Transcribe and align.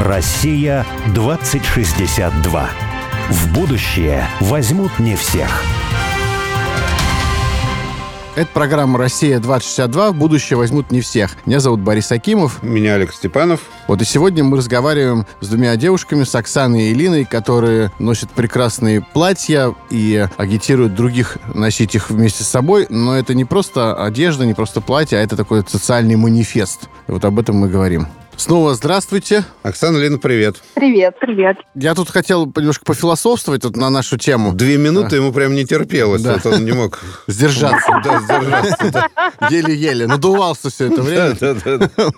Россия 0.00 0.84
2062. 1.14 2.68
В 3.30 3.54
будущее 3.54 4.28
возьмут 4.40 4.98
не 4.98 5.16
всех. 5.16 5.62
Это 8.34 8.48
программа 8.52 8.98
«Россия-2062». 8.98 10.10
В 10.10 10.14
будущее 10.14 10.58
возьмут 10.58 10.90
не 10.90 11.00
всех. 11.00 11.38
Меня 11.46 11.60
зовут 11.60 11.80
Борис 11.80 12.12
Акимов. 12.12 12.62
Меня 12.62 12.96
Алекс 12.96 13.16
Степанов. 13.16 13.60
Вот 13.88 14.02
и 14.02 14.04
сегодня 14.04 14.44
мы 14.44 14.58
разговариваем 14.58 15.24
с 15.40 15.48
двумя 15.48 15.74
девушками, 15.76 16.24
с 16.24 16.34
Оксаной 16.34 16.88
и 16.88 16.90
Илиной, 16.90 17.24
которые 17.24 17.90
носят 17.98 18.30
прекрасные 18.30 19.00
платья 19.00 19.74
и 19.88 20.28
агитируют 20.36 20.94
других 20.94 21.38
носить 21.54 21.94
их 21.94 22.10
вместе 22.10 22.44
с 22.44 22.48
собой. 22.48 22.86
Но 22.90 23.16
это 23.16 23.32
не 23.32 23.46
просто 23.46 23.94
одежда, 23.94 24.44
не 24.44 24.52
просто 24.52 24.82
платье, 24.82 25.18
а 25.18 25.22
это 25.22 25.36
такой 25.36 25.64
социальный 25.66 26.16
манифест. 26.16 26.90
И 27.08 27.12
вот 27.12 27.24
об 27.24 27.38
этом 27.38 27.56
мы 27.56 27.70
говорим. 27.70 28.06
Снова 28.36 28.74
здравствуйте. 28.74 29.44
Оксана 29.62 29.96
Лена, 29.96 30.18
привет. 30.18 30.56
Привет, 30.74 31.18
привет. 31.18 31.56
Я 31.74 31.94
тут 31.94 32.10
хотел 32.10 32.44
немножко 32.54 32.84
пофилософствовать 32.84 33.64
вот 33.64 33.76
на 33.76 33.88
нашу 33.88 34.18
тему. 34.18 34.52
Две 34.52 34.76
минуты 34.76 35.16
ему 35.16 35.32
прям 35.32 35.54
не 35.54 35.64
терпелось, 35.64 36.20
Да. 36.22 36.34
вот 36.34 36.46
он 36.54 36.64
не 36.64 36.72
мог... 36.72 37.00
Сдержаться. 37.26 38.00
Да, 38.04 38.20
сдержаться. 38.20 38.90
да. 38.92 39.48
Еле-еле. 39.50 40.06
Надувался 40.06 40.68
все 40.70 40.92
это 40.92 41.02
время. 41.02 41.34
Да, 41.40 41.54
да, 41.54 41.78
да. 41.78 42.10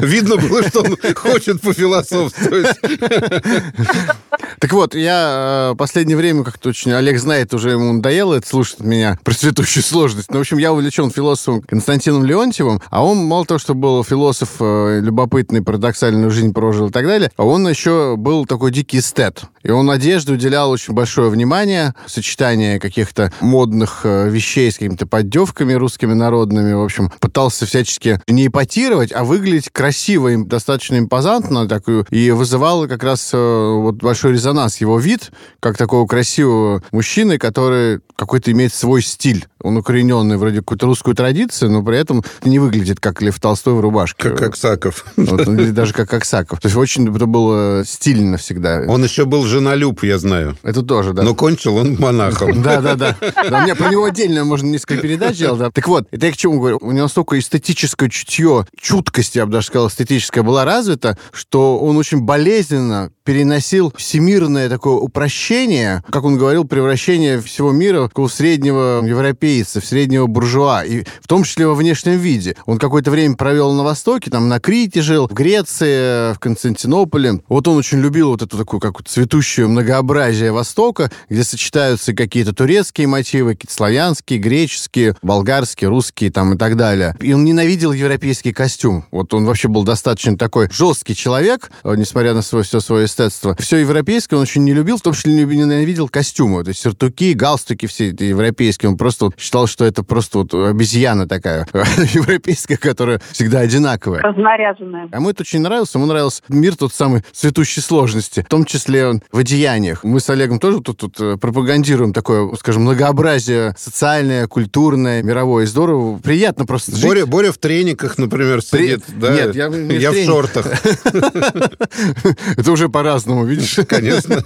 Видно 0.00 0.36
было, 0.36 0.62
что 0.62 0.82
он 0.82 0.96
хочет 1.16 1.60
пофилософствовать. 1.60 2.78
Так 4.64 4.72
вот, 4.72 4.94
я 4.94 5.72
э, 5.72 5.76
последнее 5.76 6.16
время 6.16 6.42
как-то 6.42 6.70
очень... 6.70 6.90
Олег 6.92 7.18
знает, 7.18 7.52
уже 7.52 7.72
ему 7.72 7.92
надоело 7.92 8.32
это 8.32 8.48
слушать 8.48 8.80
от 8.80 8.86
меня 8.86 9.18
про 9.22 9.34
цветущую 9.34 9.82
сложность. 9.82 10.30
Но, 10.30 10.38
в 10.38 10.40
общем, 10.40 10.56
я 10.56 10.72
увлечен 10.72 11.10
философом 11.10 11.60
Константином 11.60 12.24
Леонтьевым, 12.24 12.80
а 12.88 13.04
он 13.04 13.18
мало 13.26 13.44
того, 13.44 13.58
что 13.58 13.74
был 13.74 14.02
философ 14.02 14.52
э, 14.60 15.00
любопытный, 15.02 15.60
парадоксальную 15.60 16.30
жизнь 16.30 16.54
прожил 16.54 16.88
и 16.88 16.90
так 16.90 17.04
далее, 17.04 17.30
а 17.36 17.44
он 17.44 17.68
еще 17.68 18.16
был 18.16 18.46
такой 18.46 18.70
дикий 18.70 19.00
эстет. 19.00 19.44
И 19.64 19.70
он 19.70 19.90
одежде 19.90 20.34
уделял 20.34 20.70
очень 20.70 20.94
большое 20.94 21.30
внимание, 21.30 21.94
сочетание 22.06 22.78
каких-то 22.78 23.32
модных 23.40 24.02
э, 24.04 24.28
вещей 24.28 24.70
с 24.70 24.74
какими-то 24.74 25.06
поддевками 25.06 25.72
русскими 25.72 26.12
народными. 26.12 26.74
В 26.74 26.82
общем, 26.82 27.10
пытался 27.18 27.64
всячески 27.64 28.20
не 28.28 28.46
эпатировать, 28.48 29.10
а 29.12 29.24
выглядеть 29.24 29.70
красиво, 29.70 30.28
и 30.28 30.36
достаточно 30.36 30.98
импозантно 30.98 31.66
такую, 31.66 32.06
и 32.10 32.30
вызывал 32.30 32.86
как 32.86 33.02
раз 33.02 33.30
э, 33.32 33.36
вот 33.36 33.96
большой 33.96 34.32
резонанс 34.32 34.76
его 34.78 34.98
вид, 34.98 35.32
как 35.60 35.78
такого 35.78 36.06
красивого 36.06 36.82
мужчины, 36.92 37.38
который 37.38 38.00
какой-то 38.16 38.52
имеет 38.52 38.74
свой 38.74 39.02
стиль. 39.02 39.46
Он 39.64 39.78
укорененный 39.78 40.36
вроде 40.36 40.58
какую-то 40.58 40.86
русскую 40.86 41.16
традицию, 41.16 41.70
но 41.70 41.82
при 41.82 41.98
этом 41.98 42.22
не 42.44 42.58
выглядит 42.58 43.00
как 43.00 43.22
Лев 43.22 43.40
Толстой 43.40 43.74
в 43.74 43.80
рубашке. 43.80 44.30
Как 44.30 44.42
Аксаков. 44.42 45.06
Вот, 45.16 45.40
он 45.40 45.56
выглядит 45.56 45.74
даже 45.74 45.94
как 45.94 46.12
Аксаков. 46.12 46.60
То 46.60 46.66
есть 46.66 46.76
очень 46.76 47.14
это 47.14 47.26
было 47.26 47.82
стильно 47.86 48.36
всегда. 48.36 48.82
Он 48.86 49.02
еще 49.02 49.24
был 49.24 49.44
женолюб, 49.44 50.02
я 50.04 50.18
знаю. 50.18 50.56
Это 50.62 50.82
тоже, 50.82 51.14
да. 51.14 51.22
Но 51.22 51.34
кончил 51.34 51.76
он 51.76 51.96
монахом. 51.98 52.52
Да, 52.64 52.80
да, 52.80 52.94
да. 52.94 53.16
Да, 53.50 53.58
у 53.58 53.62
меня 53.62 53.74
про 53.74 53.90
него 53.90 54.04
отдельно 54.04 54.44
можно 54.44 54.66
несколько 54.66 55.02
передач 55.02 55.36
делать. 55.36 55.58
да. 55.58 55.70
Так 55.70 55.86
вот, 55.88 56.06
это 56.10 56.26
я 56.26 56.32
к 56.32 56.36
чему 56.36 56.58
говорю? 56.58 56.78
У 56.80 56.92
него 56.92 57.08
столько 57.08 57.38
эстетическое 57.38 58.08
чутье, 58.08 58.66
чуткость, 58.80 59.36
я 59.36 59.44
бы 59.46 59.52
даже 59.52 59.66
сказал, 59.66 59.88
эстетическая 59.88 60.42
была 60.42 60.64
развита, 60.64 61.18
что 61.32 61.78
он 61.78 61.96
очень 61.96 62.20
болезненно 62.20 63.10
переносил 63.24 63.92
всемирное 63.96 64.68
такое 64.68 64.94
упрощение, 64.94 66.02
как 66.10 66.24
он 66.24 66.36
говорил, 66.36 66.64
превращение 66.64 67.40
всего 67.40 67.72
мира 67.72 68.10
в 68.14 68.28
среднего 68.28 69.04
европейца, 69.04 69.53
в 69.62 69.86
среднего 69.86 70.26
буржуа, 70.26 70.84
и 70.84 71.04
в 71.20 71.28
том 71.28 71.44
числе 71.44 71.66
во 71.66 71.74
внешнем 71.74 72.18
виде. 72.18 72.56
Он 72.66 72.78
какое-то 72.78 73.10
время 73.10 73.36
провел 73.36 73.72
на 73.72 73.84
Востоке, 73.84 74.30
там 74.30 74.48
на 74.48 74.60
Крите 74.60 75.02
жил, 75.02 75.28
в 75.28 75.32
Греции, 75.32 76.34
в 76.34 76.38
Константинополе. 76.38 77.40
Вот 77.48 77.68
он 77.68 77.76
очень 77.76 78.00
любил 78.00 78.30
вот 78.30 78.42
эту 78.42 78.56
такую 78.56 78.80
как 78.80 79.02
цветущее 79.04 79.66
многообразие 79.68 80.52
Востока, 80.52 81.10
где 81.28 81.44
сочетаются 81.44 82.14
какие-то 82.14 82.52
турецкие 82.54 83.06
мотивы, 83.06 83.54
какие-то 83.54 83.74
славянские, 83.74 84.38
греческие, 84.38 85.16
болгарские, 85.22 85.88
русские 85.88 86.30
там 86.30 86.54
и 86.54 86.58
так 86.58 86.76
далее. 86.76 87.16
И 87.20 87.32
он 87.32 87.44
ненавидел 87.44 87.92
европейский 87.92 88.52
костюм. 88.52 89.04
Вот 89.10 89.34
он 89.34 89.44
вообще 89.44 89.68
был 89.68 89.84
достаточно 89.84 90.36
такой 90.36 90.68
жесткий 90.70 91.14
человек, 91.14 91.70
э, 91.82 91.94
несмотря 91.96 92.34
на 92.34 92.42
свое, 92.42 92.64
все 92.64 92.80
свое 92.80 93.06
эстетство. 93.06 93.56
Все 93.58 93.78
европейское 93.78 94.38
он 94.38 94.42
очень 94.42 94.64
не 94.64 94.72
любил, 94.72 94.98
в 94.98 95.02
том 95.02 95.12
числе 95.12 95.44
ненавидел 95.44 96.08
костюмы. 96.08 96.64
То 96.64 96.68
есть 96.70 96.80
сюртуки, 96.80 97.32
галстуки 97.34 97.86
все 97.86 98.10
эти 98.10 98.24
европейские. 98.24 98.90
Он 98.90 98.96
просто 98.96 99.26
вот 99.26 99.34
считал, 99.44 99.66
что 99.66 99.84
это 99.84 100.02
просто 100.02 100.38
вот 100.38 100.54
обезьяна 100.54 101.28
такая 101.28 101.66
европейская, 102.14 102.78
которая 102.78 103.20
всегда 103.30 103.60
одинаковая. 103.60 104.22
Разнаряженная. 104.22 105.08
А 105.12 105.16
ему 105.16 105.28
это 105.30 105.42
очень 105.42 105.60
нравилось. 105.60 105.94
Ему 105.94 106.06
нравился 106.06 106.42
мир 106.48 106.76
тот 106.76 106.94
самый 106.94 107.22
цветущей 107.32 107.82
сложности, 107.82 108.40
в 108.40 108.48
том 108.48 108.64
числе 108.64 109.06
он 109.06 109.22
в 109.30 109.38
одеяниях. 109.38 110.02
Мы 110.02 110.20
с 110.20 110.30
Олегом 110.30 110.58
тоже 110.58 110.80
тут, 110.80 110.98
тут 110.98 111.20
э, 111.20 111.36
пропагандируем 111.36 112.12
такое, 112.14 112.50
скажем, 112.56 112.82
многообразие 112.82 113.74
социальное, 113.78 114.46
культурное, 114.46 115.22
мировое. 115.22 115.64
И 115.64 115.66
здорово. 115.66 116.18
Приятно 116.18 116.64
просто 116.64 116.92
жить. 116.96 117.04
Боря, 117.04 117.26
Боря 117.26 117.52
в 117.52 117.58
трениках, 117.58 118.16
например, 118.16 118.60
При- 118.70 118.86
сидит. 118.96 119.04
да? 119.08 119.34
Нет, 119.34 119.54
я 119.54 119.68
не 119.68 119.98
в 119.98 120.00
Я 120.00 120.10
в 120.10 120.14
трениках. 120.14 120.34
шортах, 120.34 120.66
Это 122.56 122.72
уже 122.72 122.88
по-разному, 122.88 123.44
видишь? 123.44 123.78
конечно. 123.88 124.42